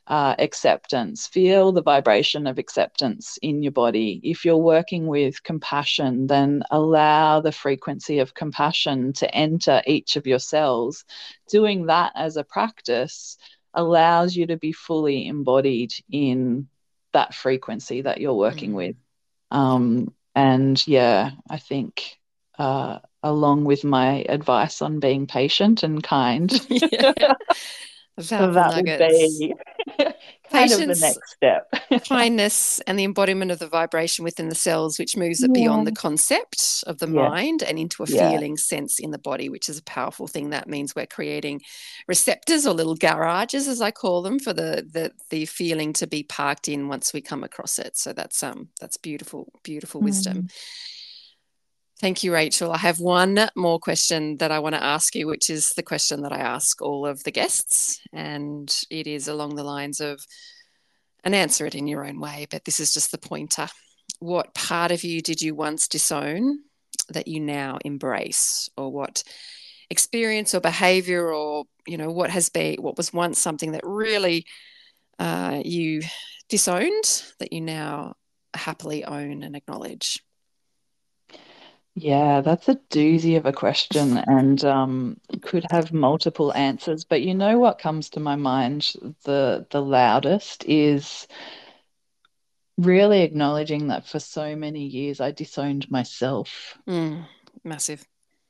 uh, 0.07 0.35
acceptance. 0.37 1.27
Feel 1.27 1.71
the 1.71 1.81
vibration 1.81 2.47
of 2.47 2.57
acceptance 2.57 3.37
in 3.41 3.63
your 3.63 3.71
body. 3.71 4.19
If 4.23 4.43
you're 4.43 4.57
working 4.57 5.07
with 5.07 5.43
compassion, 5.43 6.27
then 6.27 6.63
allow 6.71 7.41
the 7.41 7.51
frequency 7.51 8.19
of 8.19 8.33
compassion 8.33 9.13
to 9.13 9.33
enter 9.33 9.81
each 9.87 10.15
of 10.15 10.27
your 10.27 10.39
cells. 10.39 11.05
Doing 11.49 11.85
that 11.87 12.11
as 12.15 12.37
a 12.37 12.43
practice 12.43 13.37
allows 13.73 14.35
you 14.35 14.47
to 14.47 14.57
be 14.57 14.71
fully 14.71 15.27
embodied 15.27 15.93
in 16.11 16.67
that 17.13 17.33
frequency 17.33 18.01
that 18.01 18.19
you're 18.19 18.33
working 18.33 18.69
mm-hmm. 18.69 18.77
with. 18.77 18.95
Um, 19.51 20.13
and 20.35 20.85
yeah, 20.87 21.31
I 21.49 21.57
think. 21.57 22.19
Uh, 22.59 22.99
along 23.23 23.63
with 23.63 23.83
my 23.83 24.25
advice 24.29 24.81
on 24.81 24.99
being 24.99 25.25
patient 25.25 25.81
and 25.81 26.03
kind. 26.03 26.51
yeah. 26.69 27.33
So 28.19 28.51
that 28.51 28.75
nuggets. 28.75 29.39
would 29.39 29.49
be 29.49 29.55
kind 29.97 30.69
Patience, 30.69 30.81
of 30.81 30.87
the 30.87 31.01
next 31.01 31.31
step. 31.31 32.05
kindness 32.07 32.79
and 32.81 32.97
the 32.99 33.03
embodiment 33.03 33.49
of 33.49 33.59
the 33.59 33.67
vibration 33.67 34.23
within 34.23 34.49
the 34.49 34.55
cells, 34.55 34.99
which 34.99 35.17
moves 35.17 35.41
it 35.41 35.49
yeah. 35.53 35.63
beyond 35.63 35.87
the 35.87 35.91
concept 35.91 36.83
of 36.85 36.99
the 36.99 37.07
yeah. 37.07 37.27
mind 37.27 37.63
and 37.63 37.79
into 37.79 38.03
a 38.03 38.07
yeah. 38.07 38.29
feeling 38.29 38.55
sense 38.55 38.99
in 38.99 39.11
the 39.11 39.17
body, 39.17 39.49
which 39.49 39.67
is 39.67 39.79
a 39.79 39.83
powerful 39.83 40.27
thing. 40.27 40.51
That 40.51 40.67
means 40.69 40.95
we're 40.95 41.07
creating 41.07 41.61
receptors 42.07 42.67
or 42.67 42.73
little 42.73 42.95
garages, 42.95 43.67
as 43.67 43.81
I 43.81 43.89
call 43.91 44.21
them, 44.21 44.37
for 44.39 44.53
the 44.53 44.87
the, 44.91 45.11
the 45.29 45.45
feeling 45.45 45.93
to 45.93 46.05
be 46.05 46.23
parked 46.23 46.67
in 46.67 46.87
once 46.87 47.13
we 47.13 47.21
come 47.21 47.43
across 47.43 47.79
it. 47.79 47.97
So 47.97 48.13
that's 48.13 48.43
um 48.43 48.69
that's 48.79 48.97
beautiful, 48.97 49.51
beautiful 49.63 50.01
mm. 50.01 50.05
wisdom. 50.05 50.49
Thank 52.01 52.23
you, 52.23 52.33
Rachel. 52.33 52.71
I 52.71 52.79
have 52.79 52.99
one 52.99 53.47
more 53.55 53.79
question 53.79 54.37
that 54.37 54.51
I 54.51 54.59
want 54.59 54.75
to 54.75 54.83
ask 54.83 55.15
you, 55.15 55.27
which 55.27 55.49
is 55.49 55.69
the 55.69 55.83
question 55.83 56.23
that 56.23 56.33
I 56.33 56.39
ask 56.39 56.81
all 56.81 57.05
of 57.05 57.23
the 57.23 57.31
guests. 57.31 58.01
And 58.11 58.73
it 58.89 59.07
is 59.07 59.27
along 59.27 59.55
the 59.55 59.63
lines 59.63 60.01
of, 60.01 60.19
and 61.23 61.33
answer 61.33 61.65
it 61.65 61.75
in 61.75 61.87
your 61.87 62.05
own 62.05 62.19
way, 62.19 62.47
but 62.51 62.65
this 62.65 62.79
is 62.81 62.93
just 62.93 63.11
the 63.11 63.17
pointer. 63.17 63.67
What 64.19 64.53
part 64.53 64.91
of 64.91 65.03
you 65.05 65.21
did 65.21 65.41
you 65.41 65.55
once 65.55 65.87
disown 65.87 66.59
that 67.09 67.29
you 67.29 67.39
now 67.39 67.77
embrace? 67.85 68.69
Or 68.75 68.91
what 68.91 69.23
experience 69.89 70.53
or 70.53 70.59
behavior 70.59 71.31
or, 71.31 71.65
you 71.87 71.97
know, 71.97 72.11
what 72.11 72.31
has 72.31 72.49
been, 72.49 72.81
what 72.81 72.97
was 72.97 73.13
once 73.13 73.39
something 73.39 73.71
that 73.73 73.85
really 73.85 74.45
uh, 75.19 75.61
you 75.63 76.01
disowned 76.49 77.23
that 77.39 77.53
you 77.53 77.61
now 77.61 78.15
happily 78.53 79.05
own 79.05 79.43
and 79.43 79.55
acknowledge? 79.55 80.21
Yeah, 81.95 82.41
that's 82.41 82.67
a 82.69 82.75
doozy 82.89 83.37
of 83.37 83.45
a 83.45 83.53
question 83.53 84.17
and 84.17 84.63
um, 84.65 85.19
could 85.41 85.65
have 85.71 85.93
multiple 85.93 86.51
answers. 86.53 87.03
But 87.03 87.21
you 87.21 87.35
know 87.35 87.59
what 87.59 87.77
comes 87.77 88.09
to 88.11 88.19
my 88.19 88.35
mind 88.35 88.93
the 89.23 89.67
the 89.69 89.81
loudest 89.81 90.65
is 90.65 91.27
really 92.77 93.21
acknowledging 93.21 93.89
that 93.89 94.07
for 94.07 94.19
so 94.19 94.55
many 94.55 94.85
years 94.85 95.21
I 95.21 95.31
disowned 95.31 95.89
myself. 95.91 96.79
Mm, 96.87 97.27
massive. 97.63 98.03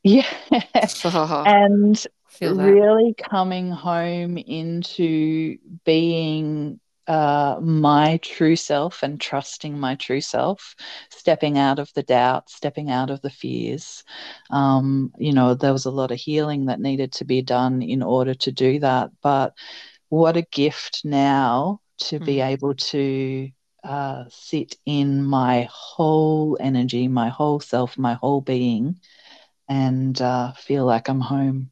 Yeah. 0.03 0.27
and 1.45 2.05
really 2.41 3.13
coming 3.13 3.71
home 3.71 4.37
into 4.37 5.57
being 5.83 6.79
uh, 7.07 7.59
my 7.61 8.17
true 8.21 8.55
self 8.55 9.03
and 9.03 9.19
trusting 9.19 9.77
my 9.77 9.95
true 9.95 10.21
self, 10.21 10.75
stepping 11.09 11.57
out 11.57 11.79
of 11.79 11.91
the 11.93 12.03
doubt, 12.03 12.49
stepping 12.49 12.89
out 12.89 13.09
of 13.09 13.21
the 13.21 13.29
fears. 13.29 14.03
Um, 14.49 15.11
you 15.17 15.33
know, 15.33 15.53
there 15.53 15.73
was 15.73 15.85
a 15.85 15.91
lot 15.91 16.11
of 16.11 16.19
healing 16.19 16.65
that 16.65 16.79
needed 16.79 17.11
to 17.13 17.25
be 17.25 17.41
done 17.41 17.81
in 17.81 18.01
order 18.01 18.33
to 18.35 18.51
do 18.51 18.79
that. 18.79 19.11
But 19.21 19.53
what 20.09 20.37
a 20.37 20.43
gift 20.43 21.01
now 21.03 21.81
to 21.99 22.19
mm. 22.19 22.25
be 22.25 22.41
able 22.41 22.75
to 22.75 23.49
uh, 23.83 24.23
sit 24.29 24.75
in 24.85 25.23
my 25.23 25.67
whole 25.69 26.57
energy, 26.59 27.07
my 27.07 27.29
whole 27.29 27.59
self, 27.59 27.97
my 27.97 28.13
whole 28.13 28.41
being, 28.41 28.99
and 29.67 30.19
uh, 30.21 30.53
feel 30.53 30.85
like 30.85 31.09
I'm 31.09 31.19
home. 31.19 31.71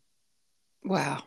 Wow. 0.83 1.23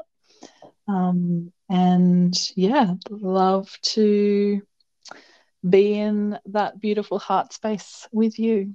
Um, 0.88 1.52
and 1.68 2.34
yeah, 2.56 2.94
love 3.10 3.76
to 3.82 4.62
be 5.68 5.98
in 5.98 6.38
that 6.46 6.80
beautiful 6.80 7.18
heart 7.18 7.52
space 7.52 8.06
with 8.12 8.38
you. 8.38 8.74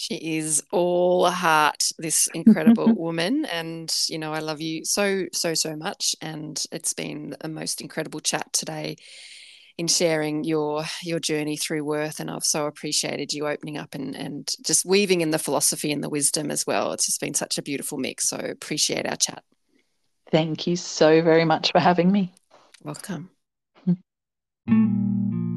She 0.00 0.38
is 0.38 0.62
all 0.72 1.28
heart, 1.28 1.92
this 1.98 2.26
incredible 2.28 2.94
woman. 2.96 3.44
And, 3.44 3.94
you 4.08 4.18
know, 4.18 4.32
I 4.32 4.38
love 4.38 4.62
you 4.62 4.82
so, 4.82 5.26
so, 5.30 5.52
so 5.52 5.76
much. 5.76 6.16
And 6.22 6.58
it's 6.72 6.94
been 6.94 7.36
a 7.42 7.48
most 7.48 7.82
incredible 7.82 8.20
chat 8.20 8.50
today 8.54 8.96
in 9.76 9.88
sharing 9.88 10.42
your 10.44 10.84
your 11.02 11.18
journey 11.18 11.56
through 11.56 11.84
worth 11.84 12.20
and 12.20 12.30
I've 12.30 12.44
so 12.44 12.66
appreciated 12.66 13.32
you 13.32 13.46
opening 13.46 13.78
up 13.78 13.94
and 13.94 14.14
and 14.14 14.50
just 14.62 14.84
weaving 14.84 15.22
in 15.22 15.30
the 15.30 15.38
philosophy 15.38 15.90
and 15.90 16.04
the 16.04 16.10
wisdom 16.10 16.50
as 16.50 16.66
well. 16.66 16.92
It's 16.92 17.06
just 17.06 17.20
been 17.20 17.34
such 17.34 17.56
a 17.56 17.62
beautiful 17.62 17.96
mix. 17.96 18.28
So 18.28 18.36
appreciate 18.36 19.06
our 19.06 19.16
chat. 19.16 19.42
Thank 20.30 20.66
you 20.66 20.76
so 20.76 21.20
very 21.22 21.44
much 21.44 21.72
for 21.72 21.78
having 21.78 22.10
me. 22.10 22.32
Welcome. 22.82 23.30